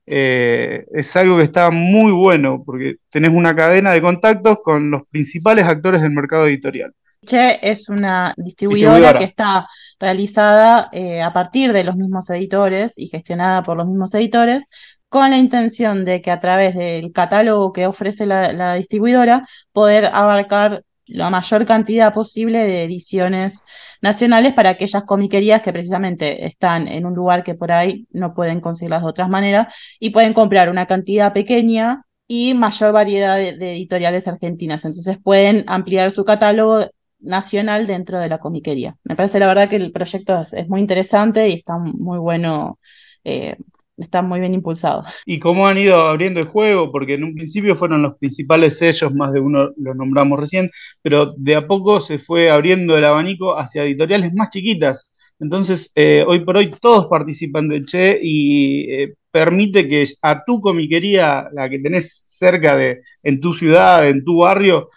Eh, 0.06 0.86
es 0.92 1.14
algo 1.16 1.36
que 1.36 1.44
está 1.44 1.70
muy 1.70 2.12
bueno 2.12 2.62
porque 2.64 2.96
tenés 3.10 3.30
una 3.30 3.54
cadena 3.54 3.92
de 3.92 4.00
contactos 4.00 4.58
con 4.62 4.90
los 4.90 5.02
principales 5.08 5.66
actores 5.66 6.00
del 6.00 6.12
mercado 6.12 6.46
editorial. 6.46 6.94
Che 7.26 7.58
es 7.62 7.88
una 7.88 8.32
distribuidora, 8.36 9.12
que 9.18 9.24
está 9.24 9.66
realizada 9.98 10.88
eh, 10.92 11.20
a 11.20 11.32
partir 11.32 11.72
de 11.72 11.84
los 11.84 11.96
mismos 11.96 12.30
editores 12.30 12.96
y 12.96 13.08
gestionada 13.08 13.62
por 13.62 13.76
los 13.76 13.86
mismos 13.86 14.14
editores, 14.14 14.64
con 15.08 15.30
la 15.30 15.38
intención 15.38 16.04
de 16.04 16.20
que 16.22 16.30
a 16.30 16.40
través 16.40 16.74
del 16.74 17.12
catálogo 17.12 17.72
que 17.72 17.86
ofrece 17.86 18.26
la, 18.26 18.74
distribuidora 18.74 19.46
poder 19.72 20.06
abarcar 20.06 20.84
la 21.08 21.30
mayor 21.30 21.64
cantidad 21.64 22.12
posible 22.12 22.58
de 22.64 22.84
ediciones 22.84 23.64
nacionales 24.02 24.52
para 24.54 24.70
aquellas 24.70 25.04
comiquerías 25.04 25.62
que 25.62 25.72
precisamente 25.72 26.46
están 26.46 26.88
en 26.88 27.06
un 27.06 27.14
lugar 27.14 27.42
que 27.42 27.54
por 27.54 27.72
ahí 27.72 28.06
no 28.12 28.34
pueden 28.34 28.60
conseguirlas 28.60 29.02
de 29.02 29.08
otras 29.08 29.28
maneras 29.28 29.74
y 29.98 30.10
pueden 30.10 30.32
comprar 30.32 30.70
una 30.70 30.86
cantidad 30.86 31.32
pequeña 31.32 32.04
y 32.26 32.54
mayor 32.54 32.92
variedad 32.92 33.36
de, 33.36 33.72
editoriales 33.72 34.28
argentinas. 34.28 34.84
Entonces 34.84 35.18
pueden 35.22 35.64
ampliar 35.66 36.10
su 36.10 36.24
catálogo 36.24 36.86
nacional 37.20 37.86
dentro 37.86 38.20
de 38.20 38.28
la 38.28 38.38
comiquería. 38.38 38.96
Me 39.04 39.16
parece 39.16 39.40
la 39.40 39.46
verdad 39.46 39.68
que 39.68 39.76
el 39.76 39.92
proyecto 39.92 40.40
es, 40.40 40.68
muy 40.68 40.80
interesante 40.80 41.48
y 41.48 41.54
está 41.54 41.78
muy 41.78 42.18
bueno. 42.18 42.78
Eh, 43.24 43.56
está 43.98 44.22
muy 44.22 44.40
bien 44.40 44.54
impulsado. 44.54 45.04
¿Y 45.26 45.38
cómo 45.38 45.66
han 45.66 45.78
ido 45.78 45.96
abriendo 45.96 46.40
el 46.40 46.46
juego? 46.46 46.90
Porque 46.90 47.14
en 47.14 47.24
un 47.24 47.34
principio 47.34 47.76
fueron 47.76 48.02
los 48.02 48.16
principales 48.16 48.78
sellos, 48.78 49.12
más 49.14 49.32
de 49.32 49.40
uno 49.40 49.70
los 49.76 49.96
nombramos 49.96 50.38
recién, 50.40 50.70
pero 51.02 51.34
de 51.36 51.56
a 51.56 51.66
poco 51.66 52.00
se 52.00 52.18
fue 52.18 52.50
abriendo 52.50 52.96
el 52.96 53.04
abanico 53.04 53.58
hacia 53.58 53.84
editoriales 53.84 54.32
más 54.34 54.50
chiquitas. 54.50 55.08
Entonces, 55.40 55.92
eh, 55.94 56.24
hoy 56.26 56.40
por 56.40 56.56
hoy 56.56 56.70
todos 56.80 57.06
participan 57.06 57.68
de 57.68 57.84
Che 57.84 58.18
y 58.20 58.90
eh, 58.92 59.14
permite 59.30 59.86
que 59.86 60.04
a 60.22 60.44
tu 60.44 60.60
comiquería, 60.60 61.48
la 61.52 61.68
que 61.68 61.78
tenés 61.78 62.22
cerca 62.26 62.76
de, 62.76 63.02
en 63.22 63.40
tu 63.40 63.54
ciudad, 63.54 64.08
en 64.08 64.24
tu 64.24 64.38
barrio, 64.38 64.90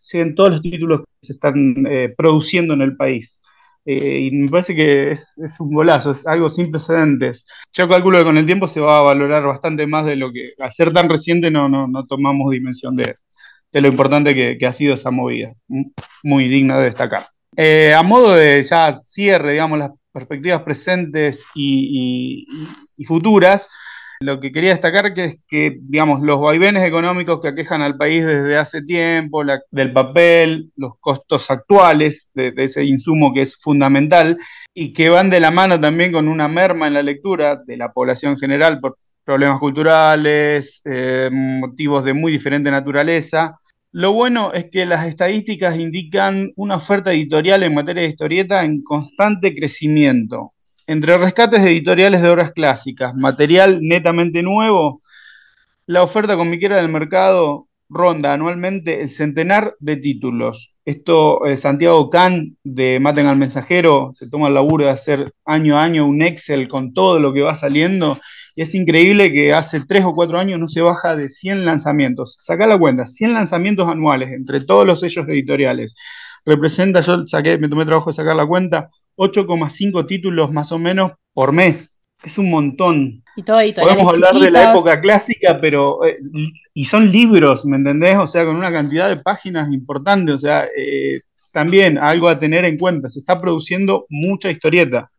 sean 0.00 0.34
todos 0.34 0.50
los 0.50 0.62
títulos 0.62 1.00
que 1.02 1.26
se 1.26 1.32
están 1.34 1.86
eh, 1.88 2.12
produciendo 2.16 2.74
en 2.74 2.82
el 2.82 2.96
país. 2.96 3.40
Y 3.84 4.30
me 4.30 4.48
parece 4.48 4.74
que 4.74 5.12
es, 5.12 5.34
un 5.58 5.74
golazo, 5.74 6.12
es 6.12 6.26
algo 6.26 6.48
sin 6.48 6.70
precedentes. 6.70 7.46
Yo 7.72 7.88
calculo 7.88 8.18
que 8.18 8.24
con 8.24 8.38
el 8.38 8.46
tiempo 8.46 8.66
se 8.66 8.80
va 8.80 8.98
a 8.98 9.02
valorar 9.02 9.44
bastante 9.44 9.86
más 9.86 10.06
de 10.06 10.16
lo 10.16 10.32
que, 10.32 10.52
al 10.58 10.72
ser 10.72 10.92
tan 10.92 11.08
reciente, 11.08 11.50
no, 11.50 11.68
no, 11.68 12.06
tomamos 12.06 12.50
dimensión 12.50 12.96
de, 12.96 13.16
lo 13.72 13.88
importante 13.88 14.34
que, 14.34 14.56
que 14.58 14.66
ha 14.66 14.72
sido 14.72 14.94
esa 14.94 15.10
movida. 15.10 15.52
Muy 16.22 16.48
digna 16.48 16.78
de 16.78 16.84
destacar. 16.84 17.24
Eh, 17.56 17.94
a 17.94 18.02
modo 18.02 18.32
de 18.34 18.62
ya 18.62 18.92
cierre, 18.94 19.52
digamos, 19.52 19.78
las 19.78 19.90
perspectivas 20.12 20.62
presentes 20.62 21.44
y, 21.54 22.46
futuras, 23.06 23.68
lo 24.24 24.40
que 24.40 24.50
quería 24.52 24.70
destacar 24.70 25.14
que 25.14 25.24
es 25.24 25.44
que, 25.46 25.78
digamos, 25.82 26.22
los 26.22 26.40
vaivenes 26.40 26.84
económicos 26.84 27.40
que 27.40 27.48
aquejan 27.48 27.82
al 27.82 27.96
país 27.96 28.24
desde 28.24 28.56
hace 28.56 28.82
tiempo, 28.82 29.42
del 29.70 29.92
papel, 29.92 30.70
los 30.76 30.98
costos 30.98 31.50
actuales 31.50 32.30
de, 32.34 32.52
ese 32.56 32.84
insumo 32.84 33.32
que 33.34 33.42
es 33.42 33.56
fundamental 33.56 34.38
y 34.72 34.92
que 34.92 35.08
van 35.08 35.30
de 35.30 35.40
la 35.40 35.50
mano 35.50 35.78
también 35.80 36.12
con 36.12 36.28
una 36.28 36.48
merma 36.48 36.86
en 36.86 36.94
la 36.94 37.02
lectura 37.02 37.62
de 37.66 37.76
la 37.76 37.92
población 37.92 38.38
general 38.38 38.80
por 38.80 38.96
problemas 39.24 39.60
culturales, 39.60 40.82
eh, 40.84 41.28
motivos 41.30 42.04
de 42.04 42.12
muy 42.12 42.32
diferente 42.32 42.70
naturaleza, 42.70 43.58
lo 43.96 44.12
bueno 44.12 44.52
es 44.52 44.70
que 44.72 44.86
las 44.86 45.06
estadísticas 45.06 45.78
indican 45.78 46.52
una 46.56 46.76
oferta 46.76 47.12
editorial 47.12 47.62
en 47.62 47.74
materia 47.74 48.02
de 48.02 48.08
historieta 48.08 48.64
en 48.64 48.82
constante 48.82 49.54
crecimiento. 49.54 50.52
Entre 50.86 51.16
rescates 51.16 51.60
editoriales 51.60 52.20
de 52.20 52.28
obras 52.28 52.52
clásicas, 52.52 53.14
material 53.14 53.78
netamente 53.80 54.42
nuevo, 54.42 55.00
la 55.86 56.02
oferta 56.02 56.36
comiquera 56.36 56.76
del 56.76 56.90
mercado 56.90 57.68
ronda 57.88 58.34
anualmente 58.34 59.02
el 59.02 59.10
centenar 59.10 59.74
de 59.78 59.96
títulos. 59.96 60.78
Esto, 60.84 61.46
eh, 61.46 61.56
Santiago 61.56 62.10
Can 62.10 62.58
de 62.64 63.00
Maten 63.00 63.26
al 63.26 63.36
Mensajero 63.36 64.10
se 64.14 64.28
toma 64.28 64.48
el 64.48 64.54
laburo 64.54 64.84
de 64.84 64.90
hacer 64.90 65.32
año 65.46 65.78
a 65.78 65.84
año 65.84 66.06
un 66.06 66.20
Excel 66.20 66.68
con 66.68 66.92
todo 66.92 67.18
lo 67.18 67.32
que 67.32 67.40
va 67.40 67.54
saliendo 67.54 68.18
y 68.54 68.62
es 68.62 68.74
increíble 68.74 69.32
que 69.32 69.52
hace 69.52 69.80
tres 69.86 70.04
o 70.04 70.14
cuatro 70.14 70.38
años 70.38 70.60
no 70.60 70.68
se 70.68 70.80
baja 70.80 71.16
de 71.16 71.28
100 71.28 71.64
lanzamientos. 71.64 72.36
Saca 72.40 72.66
la 72.66 72.78
cuenta, 72.78 73.06
100 73.06 73.34
lanzamientos 73.34 73.88
anuales 73.88 74.32
entre 74.32 74.60
todos 74.60 74.86
los 74.86 75.00
sellos 75.00 75.28
editoriales. 75.28 75.96
Representa, 76.44 77.00
yo 77.00 77.26
saqué, 77.26 77.58
me 77.58 77.68
tomé 77.68 77.84
trabajo 77.86 78.10
de 78.10 78.14
sacar 78.14 78.36
la 78.36 78.46
cuenta, 78.46 78.90
8,5 79.16 80.06
títulos 80.06 80.52
más 80.52 80.72
o 80.72 80.78
menos 80.78 81.12
por 81.32 81.52
mes. 81.52 81.92
Es 82.22 82.38
un 82.38 82.50
montón. 82.50 83.22
Y 83.36 83.42
todo 83.42 83.58
Podemos 83.74 84.08
hablar 84.08 84.34
de 84.34 84.50
la 84.50 84.70
época 84.70 85.00
clásica, 85.00 85.58
pero. 85.60 86.04
Eh, 86.06 86.16
y 86.72 86.84
son 86.86 87.10
libros, 87.10 87.66
¿me 87.66 87.76
entendés? 87.76 88.16
O 88.16 88.26
sea, 88.26 88.44
con 88.46 88.56
una 88.56 88.72
cantidad 88.72 89.08
de 89.08 89.18
páginas 89.18 89.72
importante. 89.72 90.32
O 90.32 90.38
sea, 90.38 90.66
eh, 90.76 91.20
también 91.52 91.98
algo 91.98 92.28
a 92.28 92.38
tener 92.38 92.64
en 92.64 92.78
cuenta. 92.78 93.10
Se 93.10 93.18
está 93.18 93.40
produciendo 93.40 94.06
mucha 94.08 94.50
historieta. 94.50 95.10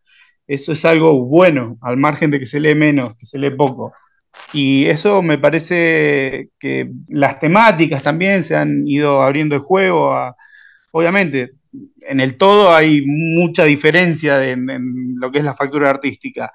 Eso 0.48 0.72
es 0.72 0.86
algo 0.86 1.26
bueno, 1.26 1.78
al 1.82 1.98
margen 1.98 2.32
de 2.32 2.40
que 2.40 2.46
se 2.46 2.60
lee 2.60 2.76
menos, 2.76 3.16
que 3.18 3.26
se 3.26 3.40
lee 3.40 3.52
poco. 3.52 3.94
Y 4.54 4.86
eso 4.86 5.22
me 5.22 5.38
parece 5.38 6.50
que 6.60 6.90
las 7.08 7.40
temáticas 7.40 8.04
también 8.04 8.44
se 8.44 8.56
han 8.56 8.88
ido 8.88 9.22
abriendo 9.22 9.56
el 9.56 9.62
juego. 9.62 10.16
obviamente, 10.92 11.52
en 12.02 12.20
el 12.20 12.38
todo 12.38 12.74
hay 12.74 13.04
mucha 13.06 13.66
diferencia 13.66 14.44
en, 14.44 15.16
lo 15.20 15.32
que 15.32 15.40
es 15.40 15.46
la 15.46 15.56
factura 15.56 15.90
artística. 15.90 16.52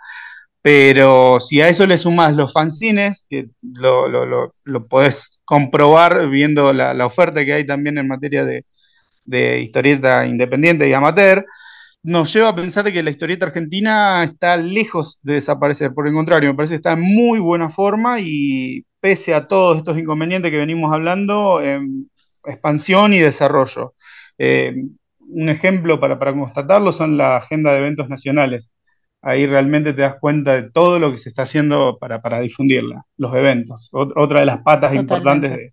Pero 0.63 1.41
si 1.41 1.61
a 1.63 1.69
eso 1.69 1.87
le 1.87 1.97
sumas 1.99 2.35
los 2.35 2.53
fanzines, 2.53 3.27
que 3.31 3.49
lo, 3.63 4.09
lo, 4.09 4.83
podés 4.89 5.41
comprobar 5.45 6.29
viendo 6.29 6.73
la, 6.73 7.07
oferta 7.07 7.45
que 7.45 7.55
hay 7.55 7.67
también 7.67 7.99
en 7.99 8.09
materia 8.09 8.45
de, 8.45 8.65
de 9.25 9.61
historieta 9.61 10.27
independiente 10.27 10.89
y 10.89 10.93
amateur, 10.93 11.45
nos 12.03 12.33
lleva 12.33 12.49
a 12.51 12.55
pensar 12.55 12.91
que 12.93 13.03
la 13.03 13.11
historieta 13.11 13.47
argentina 13.47 14.25
está 14.25 14.57
lejos 14.57 15.19
de 15.23 15.35
desaparecer. 15.35 15.93
Por 15.95 16.09
el 16.09 16.15
contrario, 16.15 16.51
me 16.51 16.57
parece 16.57 16.73
que 16.73 16.77
está 16.77 16.93
en 16.93 17.03
muy 17.03 17.39
buena 17.39 17.69
forma 17.69 18.21
y 18.21 18.85
pese 19.01 19.35
a 19.35 19.47
todos 19.49 19.79
estos 19.79 19.99
inconvenientes 19.99 20.51
que 20.51 20.57
venimos 20.59 20.93
hablando, 20.93 21.61
expansión 22.45 23.13
y 23.13 23.19
desarrollo. 23.19 23.95
Eh, 24.39 24.75
un 25.33 25.49
ejemplo 25.49 26.01
para, 26.01 26.19
constatarlo 26.19 26.93
son 26.93 27.17
la 27.17 27.37
agenda 27.37 27.73
de 27.73 27.79
eventos 27.79 28.09
nacionales. 28.09 28.71
Ahí 29.23 29.47
realmente 29.47 29.93
te 29.93 30.03
das 30.03 30.17
cuenta 30.19 30.55
de 30.55 30.71
todo 30.71 30.99
lo 30.99 31.13
que 31.13 31.19
se 31.19 31.29
está 31.29 31.43
haciendo 31.43 31.99
para, 31.99 32.41
difundirla, 32.41 33.05
los 33.17 33.35
eventos. 33.35 33.91
otra 33.93 34.41
de 34.41 34.47
las 34.47 34.63
patas 34.63 34.95
importantes 34.95 35.73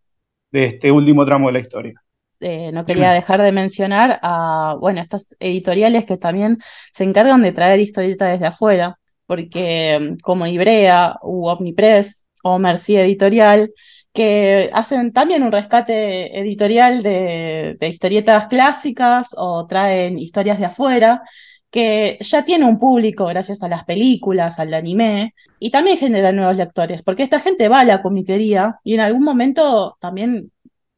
de 0.51 0.65
este 0.65 0.91
último 0.91 1.25
tramo 1.25 1.47
de 1.47 1.53
la 1.53 1.59
historia. 1.59 2.01
Eh, 2.39 2.71
no 2.71 2.85
quería 2.85 3.11
dejar 3.11 3.41
de 3.41 3.51
mencionar 3.51 4.19
a, 4.21 4.75
bueno, 4.79 5.01
estas 5.01 5.35
editoriales 5.39 6.05
que 6.05 6.17
también 6.17 6.59
se 6.91 7.03
encargan 7.03 7.41
de 7.41 7.51
traer 7.51 7.79
historietas 7.79 8.31
desde 8.31 8.47
afuera, 8.47 8.99
porque 9.25 9.97
mm, 9.99 10.17
como 10.21 10.45
Ibrea 10.45 11.15
u 11.23 11.47
Omnipress 11.47 12.27
o 12.43 12.59
Merci 12.59 12.97
Editorial, 12.97 13.71
que 14.17 14.71
hacen 14.73 15.13
también 15.13 15.43
un 15.43 15.51
rescate 15.51 16.39
editorial 16.39 17.03
de, 17.03 17.77
historietas 17.81 18.47
clásicas 18.47 19.35
o 19.37 19.67
traen 19.67 20.17
historias 20.17 20.57
de 20.57 20.65
afuera, 20.65 21.21
que 21.69 22.17
ya 22.21 22.43
tiene 22.43 22.65
un 22.65 22.79
público 22.79 23.27
gracias 23.27 23.61
a 23.61 23.67
las 23.67 23.83
películas, 23.85 24.57
al 24.57 24.73
anime, 24.73 25.35
y 25.59 25.69
también 25.69 25.97
genera 25.97 26.31
nuevos 26.31 26.57
lectores, 26.57 27.03
porque 27.03 27.21
esta 27.21 27.39
gente 27.39 27.69
va 27.69 27.81
a 27.81 27.85
la 27.85 28.01
comiquería 28.01 28.79
y 28.83 28.95
en 28.95 29.01
algún 29.01 29.23
momento 29.23 29.97
también 30.01 30.51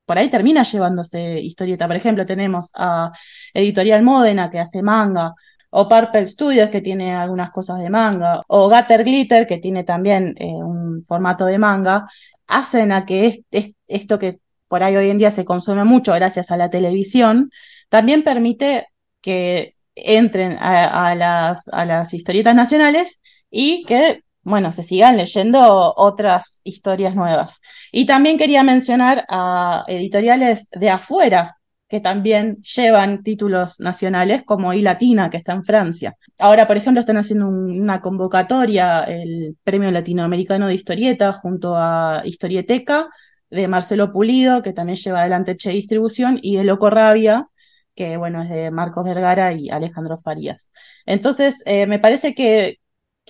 por 0.05 0.17
ahí 0.17 0.29
termina 0.29 0.63
llevándose 0.63 1.41
historieta. 1.41 1.87
Por 1.87 1.97
ejemplo, 1.97 2.25
tenemos 2.25 2.71
a 2.73 3.11
Editorial 3.53 4.01
Módena 4.01 4.49
que 4.49 4.59
hace 4.59 4.81
manga, 4.81 5.33
o 5.71 5.87
Purple 5.87 6.25
Studios 6.25 6.69
que 6.69 6.81
tiene 6.81 7.15
algunas 7.15 7.51
cosas 7.51 7.79
de 7.79 7.89
manga, 7.89 8.41
o 8.47 8.67
Gatter 8.67 9.03
Glitter 9.03 9.47
que 9.47 9.59
tiene 9.59 9.83
también 9.83 10.35
eh, 10.39 10.45
un 10.47 11.03
formato 11.03 11.45
de 11.45 11.59
manga, 11.59 12.07
hacen 12.47 12.91
a 12.91 13.05
que 13.05 13.43
esto 13.87 14.19
que 14.19 14.39
por 14.67 14.83
ahí 14.83 14.95
hoy 14.95 15.09
en 15.09 15.17
día 15.17 15.31
se 15.31 15.45
consume 15.45 15.83
mucho 15.83 16.13
gracias 16.13 16.51
a 16.51 16.57
la 16.57 16.69
televisión, 16.69 17.51
también 17.89 18.23
permite 18.23 18.87
que 19.21 19.75
entren 19.95 20.57
a, 20.59 21.13
las, 21.15 21.67
a 21.69 21.85
las 21.85 22.13
historietas 22.13 22.55
nacionales 22.55 23.21
y 23.49 23.83
que 23.85 24.23
bueno, 24.41 24.71
se 24.71 24.83
sigan 24.83 25.17
leyendo 25.17 25.93
otras 25.95 26.61
historias 26.63 27.13
nuevas. 27.13 27.59
Y 27.91 28.05
también 28.05 28.37
quería 28.37 28.63
mencionar 28.63 29.25
a 29.29 29.83
editoriales 29.87 30.69
de 30.71 30.89
afuera 30.89 31.58
que 31.89 31.99
también 31.99 32.61
llevan 32.61 33.23
títulos 33.23 33.79
nacionales, 33.79 34.43
como 34.43 34.71
I 34.73 34.81
Latina, 34.83 35.29
que 35.31 35.37
está 35.37 35.53
en 35.53 35.63
Francia. 35.63 36.15
Ahora, 36.37 36.67
por 36.67 36.77
ejemplo, 36.77 36.99
están 36.99 37.17
haciendo 37.17 37.47
una 37.47 37.99
convocatoria, 37.99 39.03
el 39.03 39.57
Premio 39.63 39.89
Latinoamericano 39.89 40.67
de 40.67 40.75
Historieta, 40.75 41.33
junto 41.33 41.75
a 41.75 42.21
Historieteca, 42.25 43.09
de 43.49 43.67
Marcelo 43.67 44.13
Pulido, 44.13 44.61
que 44.61 44.71
también 44.71 44.97
lleva 44.97 45.21
adelante 45.21 45.57
Che 45.57 45.71
Distribución, 45.71 46.39
y 46.41 46.57
de 46.57 46.63
Loco 46.63 46.91
Rabia, 46.91 47.47
que 47.95 48.17
bueno, 48.17 48.43
es 48.43 48.49
de 48.49 48.69
Marcos 48.69 49.03
Vergara 49.03 49.51
y 49.53 49.71
Alejandro 49.71 50.17
Farías. 50.19 50.69
Entonces, 51.07 51.63
eh, 51.65 51.87
me 51.87 51.97
parece 51.97 52.35
que, 52.35 52.79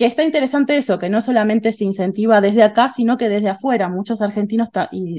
que 0.00 0.06
está 0.06 0.24
interesante 0.24 0.78
eso, 0.78 0.98
que 0.98 1.10
no 1.10 1.20
solamente 1.20 1.72
se 1.72 1.84
incentiva 1.84 2.40
desde 2.40 2.62
acá, 2.62 2.88
sino 2.88 3.18
que 3.18 3.28
desde 3.28 3.50
afuera. 3.50 3.90
Muchos 3.90 4.22
argentinos 4.22 4.70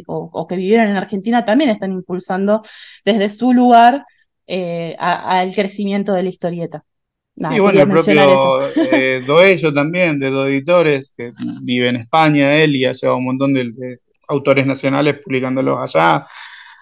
o, 0.07 0.47
que 0.47 0.55
vivieron 0.55 0.87
en 0.87 0.95
Argentina 0.97 1.45
también 1.45 1.69
están 1.69 1.91
impulsando 1.91 2.63
desde 3.05 3.29
su 3.29 3.53
lugar 3.53 4.03
eh, 4.47 4.95
al 4.97 5.53
crecimiento 5.53 6.13
de 6.13 6.23
la 6.23 6.29
historieta. 6.29 6.83
sí, 7.35 7.59
bueno, 7.59 7.79
el 7.79 7.89
propio 7.89 8.69
eh, 8.91 9.23
Doello 9.27 9.71
también, 9.71 10.17
de 10.17 10.31
dos 10.31 10.47
editores, 10.47 11.13
que 11.15 11.31
vive 11.61 11.89
en 11.89 11.97
España, 11.97 12.55
él, 12.55 12.75
y 12.75 12.85
ha 12.85 12.93
llevado 12.93 13.19
un 13.19 13.25
montón 13.25 13.53
de, 13.53 13.99
autores 14.29 14.65
nacionales 14.65 15.19
publicándolos 15.23 15.77
allá. 15.79 16.25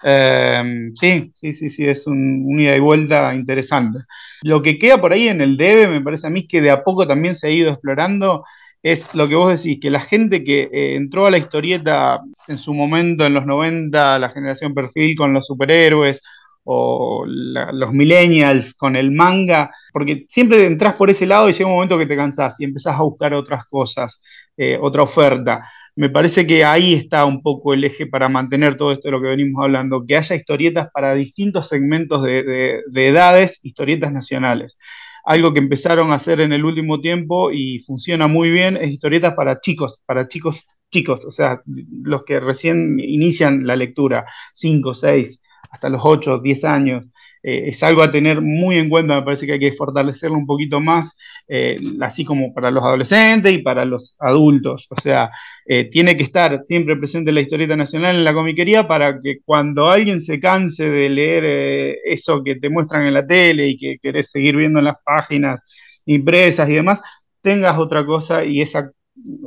Eh, 0.02 0.90
sí, 0.94 1.30
sí, 1.34 1.52
sí, 1.52 1.68
sí, 1.70 1.86
es 1.86 2.06
un, 2.06 2.58
ida 2.60 2.76
y 2.76 2.80
vuelta 2.80 3.34
interesante. 3.34 4.00
Lo 4.42 4.62
que 4.62 4.78
queda 4.78 5.00
por 5.00 5.12
ahí 5.12 5.28
en 5.28 5.40
el 5.40 5.56
debe, 5.56 5.86
me 5.88 6.00
parece 6.00 6.26
a 6.26 6.30
mí 6.30 6.46
que 6.46 6.60
de 6.60 6.70
a 6.70 6.82
poco 6.82 7.06
también 7.06 7.34
se 7.34 7.48
ha 7.48 7.50
ido 7.50 7.70
explorando, 7.70 8.44
es 8.82 9.14
lo 9.14 9.28
que 9.28 9.34
vos 9.34 9.62
decís, 9.62 9.78
que 9.80 9.90
la 9.90 10.00
gente 10.00 10.42
que 10.42 10.62
eh, 10.72 10.96
entró 10.96 11.26
a 11.26 11.30
la 11.30 11.38
historieta 11.38 12.20
en 12.48 12.56
su 12.56 12.72
momento, 12.74 13.26
en 13.26 13.34
los 13.34 13.46
90, 13.46 14.18
la 14.18 14.30
generación 14.30 14.74
perfil 14.74 15.16
con 15.16 15.34
los 15.34 15.46
superhéroes, 15.46 16.22
o 16.64 17.24
los 17.26 17.92
millennials 17.92 18.74
con 18.74 18.96
el 18.96 19.10
manga, 19.10 19.70
porque 19.92 20.26
siempre 20.28 20.66
entras 20.66 20.94
por 20.94 21.10
ese 21.10 21.26
lado 21.26 21.48
y 21.48 21.52
llega 21.52 21.66
un 21.66 21.74
momento 21.74 21.98
que 21.98 22.06
te 22.06 22.16
cansás 22.16 22.60
y 22.60 22.64
empezás 22.64 22.94
a 22.96 23.02
buscar 23.02 23.34
otras 23.34 23.66
cosas, 23.66 24.22
eh, 24.56 24.78
otra 24.80 25.02
oferta. 25.02 25.68
Me 25.96 26.10
parece 26.10 26.46
que 26.46 26.64
ahí 26.64 26.94
está 26.94 27.24
un 27.24 27.42
poco 27.42 27.74
el 27.74 27.84
eje 27.84 28.06
para 28.06 28.28
mantener 28.28 28.76
todo 28.76 28.92
esto 28.92 29.08
de 29.08 29.12
lo 29.12 29.20
que 29.20 29.28
venimos 29.28 29.62
hablando, 29.62 30.04
que 30.06 30.16
haya 30.16 30.36
historietas 30.36 30.88
para 30.92 31.14
distintos 31.14 31.68
segmentos 31.68 32.22
de 32.22 32.82
edades, 32.94 33.60
historietas 33.62 34.12
nacionales 34.12 34.76
algo 35.22 35.52
que 35.52 35.58
empezaron 35.58 36.12
a 36.12 36.14
hacer 36.14 36.40
en 36.40 36.52
el 36.52 36.64
último 36.64 37.00
tiempo 37.00 37.50
y 37.52 37.80
funciona 37.80 38.26
muy 38.26 38.50
bien, 38.50 38.78
es 38.78 38.90
historietas 38.90 39.34
para 39.34 39.60
chicos, 39.60 40.00
para 40.06 40.26
chicos 40.28 40.66
chicos, 40.90 41.24
o 41.24 41.30
sea, 41.30 41.62
los 42.02 42.24
que 42.24 42.40
recién 42.40 42.98
inician 43.00 43.66
la 43.66 43.76
lectura, 43.76 44.26
5, 44.54 44.94
6, 44.94 45.40
hasta 45.70 45.88
los 45.88 46.02
8, 46.04 46.38
10 46.38 46.64
años. 46.64 47.04
Eh, 47.42 47.68
es 47.68 47.82
algo 47.82 48.02
a 48.02 48.10
tener 48.10 48.40
muy 48.40 48.76
en 48.76 48.88
cuenta, 48.88 49.16
me 49.16 49.22
parece 49.22 49.46
que 49.46 49.52
hay 49.54 49.58
que 49.58 49.72
fortalecerlo 49.72 50.36
un 50.36 50.46
poquito 50.46 50.80
más, 50.80 51.16
eh, 51.48 51.76
así 52.00 52.24
como 52.24 52.52
para 52.52 52.70
los 52.70 52.84
adolescentes 52.84 53.52
y 53.52 53.58
para 53.58 53.84
los 53.84 54.16
adultos. 54.18 54.86
O 54.90 55.00
sea, 55.00 55.30
eh, 55.66 55.84
tiene 55.84 56.16
que 56.16 56.22
estar 56.24 56.60
siempre 56.64 56.96
presente 56.96 57.32
la 57.32 57.40
historieta 57.40 57.76
nacional 57.76 58.16
en 58.16 58.24
la 58.24 58.34
comiquería 58.34 58.86
para 58.86 59.18
que 59.20 59.38
cuando 59.44 59.88
alguien 59.88 60.20
se 60.20 60.38
canse 60.40 60.88
de 60.88 61.08
leer 61.08 61.98
eso 62.04 62.42
que 62.44 62.56
te 62.56 62.68
muestran 62.68 63.06
en 63.06 63.14
la 63.14 63.26
tele 63.26 63.68
y 63.68 63.76
que 63.78 63.98
querés 64.00 64.30
seguir 64.30 64.56
viendo 64.56 64.78
en 64.78 64.86
las 64.86 64.96
páginas 65.04 65.60
impresas 66.06 66.68
y 66.68 66.74
demás, 66.74 67.00
tengas 67.42 67.78
otra 67.78 68.04
cosa 68.04 68.44
y 68.44 68.60
esa 68.60 68.90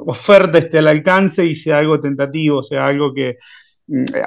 oferta 0.06 0.58
esté 0.58 0.80
al 0.80 0.88
alcance 0.88 1.46
y 1.46 1.56
sea 1.56 1.80
algo 1.80 2.00
tentativo, 2.00 2.64
sea 2.64 2.88
algo 2.88 3.14
que, 3.14 3.38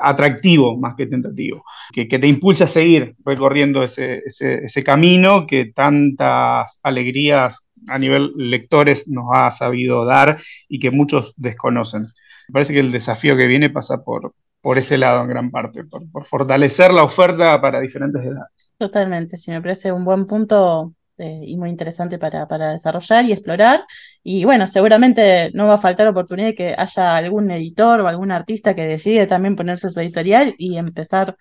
atractivo 0.03 0.77
más 0.77 0.95
que 0.95 1.07
tentativo, 1.07 1.65
que, 1.93 2.07
te 2.07 2.27
impulsa 2.27 2.65
a 2.65 2.69
seguir 2.69 3.15
recorriendo 3.25 3.83
ese, 3.83 4.83
camino 4.85 5.47
que 5.47 5.73
tantas 5.73 6.79
alegrías 6.83 7.67
a 7.89 7.99
nivel 7.99 8.33
lectores 8.37 9.09
nos 9.09 9.27
ha 9.33 9.51
sabido 9.51 10.05
dar 10.05 10.39
y 10.69 10.79
que 10.79 10.91
muchos 10.91 11.35
desconocen. 11.37 12.03
Me 12.49 12.53
parece 12.53 12.73
que 12.73 12.81
el 12.81 12.93
desafío 12.93 13.37
que 13.37 13.47
viene 13.47 13.71
pasa 13.71 14.03
por, 14.05 14.35
por 14.61 14.79
ese 14.79 14.99
lado 14.99 15.23
en 15.23 15.29
gran 15.29 15.51
parte, 15.51 15.85
por, 15.85 16.11
por 16.11 16.25
fortalecer 16.25 16.93
la 16.93 17.05
oferta 17.05 17.61
para 17.61 17.81
diferentes 17.81 18.23
edades. 18.23 18.73
Totalmente, 18.79 19.37
sí, 19.37 19.51
me 19.51 19.61
parece 19.61 19.93
un 19.93 20.05
buen 20.05 20.27
punto 20.27 20.95
eh, 21.19 21.41
y 21.47 21.57
muy 21.57 21.71
interesante 21.71 22.19
para, 22.19 22.47
para, 22.49 22.73
desarrollar 22.73 23.25
y 23.25 23.33
explorar. 23.33 23.85
Y 24.23 24.45
bueno, 24.45 24.67
seguramente 24.67 25.51
no 25.55 25.67
va 25.67 25.75
a 25.75 25.79
faltar 25.79 26.07
oportunidad 26.09 26.49
de 26.49 26.55
que 26.55 26.75
haya 26.77 27.17
algún 27.17 27.51
editor 27.51 28.01
o 28.01 28.09
algún 28.09 28.31
artista 28.33 28.75
que 28.75 28.85
decide 28.87 29.27
también 29.27 29.57
ponerse 29.57 29.91
su 29.91 30.01
editorial 30.01 30.55
y 30.59 30.77
empezar 30.79 31.37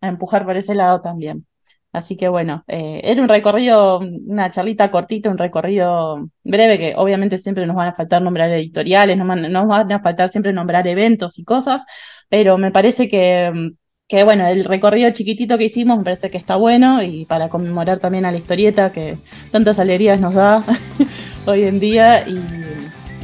a 0.00 0.08
empujar 0.08 0.44
por 0.44 0.56
ese 0.56 0.74
lado 0.74 1.00
también. 1.00 1.46
Así 1.94 2.16
que 2.16 2.28
bueno, 2.28 2.64
eh, 2.66 3.00
era 3.04 3.22
un 3.22 3.28
recorrido, 3.28 4.00
una 4.00 4.50
charlita 4.50 4.90
cortita, 4.90 5.30
un 5.30 5.38
recorrido 5.38 6.28
breve, 6.42 6.76
que 6.76 6.94
obviamente 6.96 7.38
siempre 7.38 7.66
nos 7.66 7.76
van 7.76 7.88
a 7.90 7.94
faltar 7.94 8.20
nombrar 8.20 8.50
editoriales, 8.50 9.16
nos 9.16 9.26
nos 9.26 9.66
van 9.68 9.92
a 9.92 10.02
faltar 10.02 10.28
siempre 10.28 10.52
nombrar 10.52 10.88
eventos 10.88 11.38
y 11.38 11.44
cosas, 11.44 11.84
pero 12.28 12.58
me 12.58 12.72
parece 12.72 13.08
que 13.08 13.72
que 14.08 14.22
bueno, 14.22 14.46
el 14.46 14.64
recorrido 14.64 15.10
chiquitito 15.10 15.56
que 15.56 15.64
hicimos 15.64 15.98
me 15.98 16.04
parece 16.04 16.28
que 16.28 16.36
está 16.36 16.56
bueno 16.56 17.02
y 17.02 17.24
para 17.24 17.48
conmemorar 17.48 18.00
también 18.00 18.26
a 18.26 18.32
la 18.32 18.36
historieta 18.36 18.92
que 18.92 19.16
tantas 19.50 19.78
alegrías 19.78 20.20
nos 20.20 20.34
da 20.34 20.62
hoy 21.46 21.64
en 21.64 21.80
día. 21.80 22.26
Y, 22.28 22.38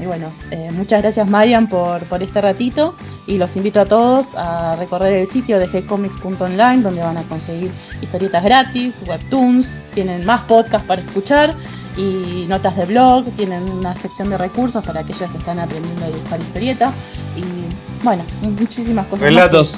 bueno, 0.07 0.33
eh, 0.51 0.71
muchas 0.73 1.03
gracias 1.03 1.29
Marian 1.29 1.69
por, 1.69 2.03
por 2.05 2.23
este 2.23 2.41
ratito 2.41 2.97
y 3.27 3.37
los 3.37 3.55
invito 3.57 3.83
a 3.83 3.85
todos 3.85 4.35
a 4.35 4.75
recorrer 4.77 5.13
el 5.13 5.29
sitio 5.29 5.59
de 5.59 5.67
gcomics.online 5.67 6.81
donde 6.81 7.03
van 7.03 7.19
a 7.19 7.23
conseguir 7.25 7.71
historietas 8.01 8.43
gratis, 8.43 9.03
webtoons, 9.07 9.79
tienen 9.93 10.25
más 10.25 10.45
podcasts 10.45 10.89
para 10.89 11.03
escuchar 11.03 11.53
y 11.99 12.47
notas 12.49 12.79
de 12.79 12.87
blog, 12.87 13.27
tienen 13.37 13.63
una 13.65 13.95
sección 13.95 14.31
de 14.31 14.39
recursos 14.39 14.83
para 14.83 15.01
aquellos 15.01 15.31
que 15.31 15.37
están 15.37 15.59
aprendiendo 15.59 16.07
a 16.07 16.09
dibujar 16.09 16.41
historieta 16.41 16.93
y 17.37 18.03
bueno, 18.03 18.23
muchísimas 18.59 19.05
cosas. 19.07 19.27
Relatos 19.27 19.75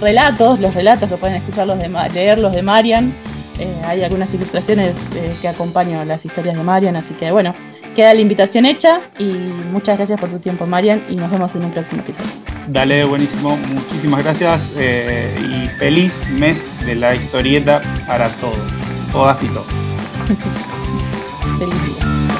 relatos, 0.00 0.60
los 0.60 0.74
relatos 0.74 1.08
que 1.08 1.16
pueden 1.16 1.36
escuchar 1.36 1.66
los 1.66 1.78
de, 1.78 1.88
leer 2.12 2.38
los 2.38 2.52
de 2.52 2.62
Marian. 2.62 3.12
Eh, 3.58 3.74
hay 3.84 4.04
algunas 4.04 4.32
ilustraciones 4.32 4.94
eh, 5.16 5.34
que 5.40 5.48
acompañan 5.48 6.06
las 6.06 6.24
historias 6.24 6.56
de 6.56 6.62
Marian, 6.62 6.94
así 6.96 7.12
que 7.14 7.30
bueno, 7.30 7.54
queda 7.96 8.14
la 8.14 8.20
invitación 8.20 8.66
hecha 8.66 9.00
y 9.18 9.32
muchas 9.72 9.96
gracias 9.96 10.20
por 10.20 10.30
tu 10.30 10.38
tiempo 10.38 10.66
Marian 10.66 11.02
y 11.08 11.16
nos 11.16 11.30
vemos 11.30 11.54
en 11.56 11.64
un 11.64 11.72
próximo 11.72 12.02
episodio. 12.02 12.28
Dale, 12.68 13.02
buenísimo, 13.04 13.56
muchísimas 13.74 14.22
gracias 14.22 14.60
eh, 14.76 15.34
y 15.40 15.66
feliz 15.78 16.12
mes 16.38 16.62
de 16.86 16.94
la 16.94 17.14
historieta 17.14 17.80
para 18.06 18.28
todos, 18.28 18.58
todas 19.10 19.42
y 19.42 19.46
todos. 19.48 19.66
feliz 21.58 21.84
día. 21.84 22.37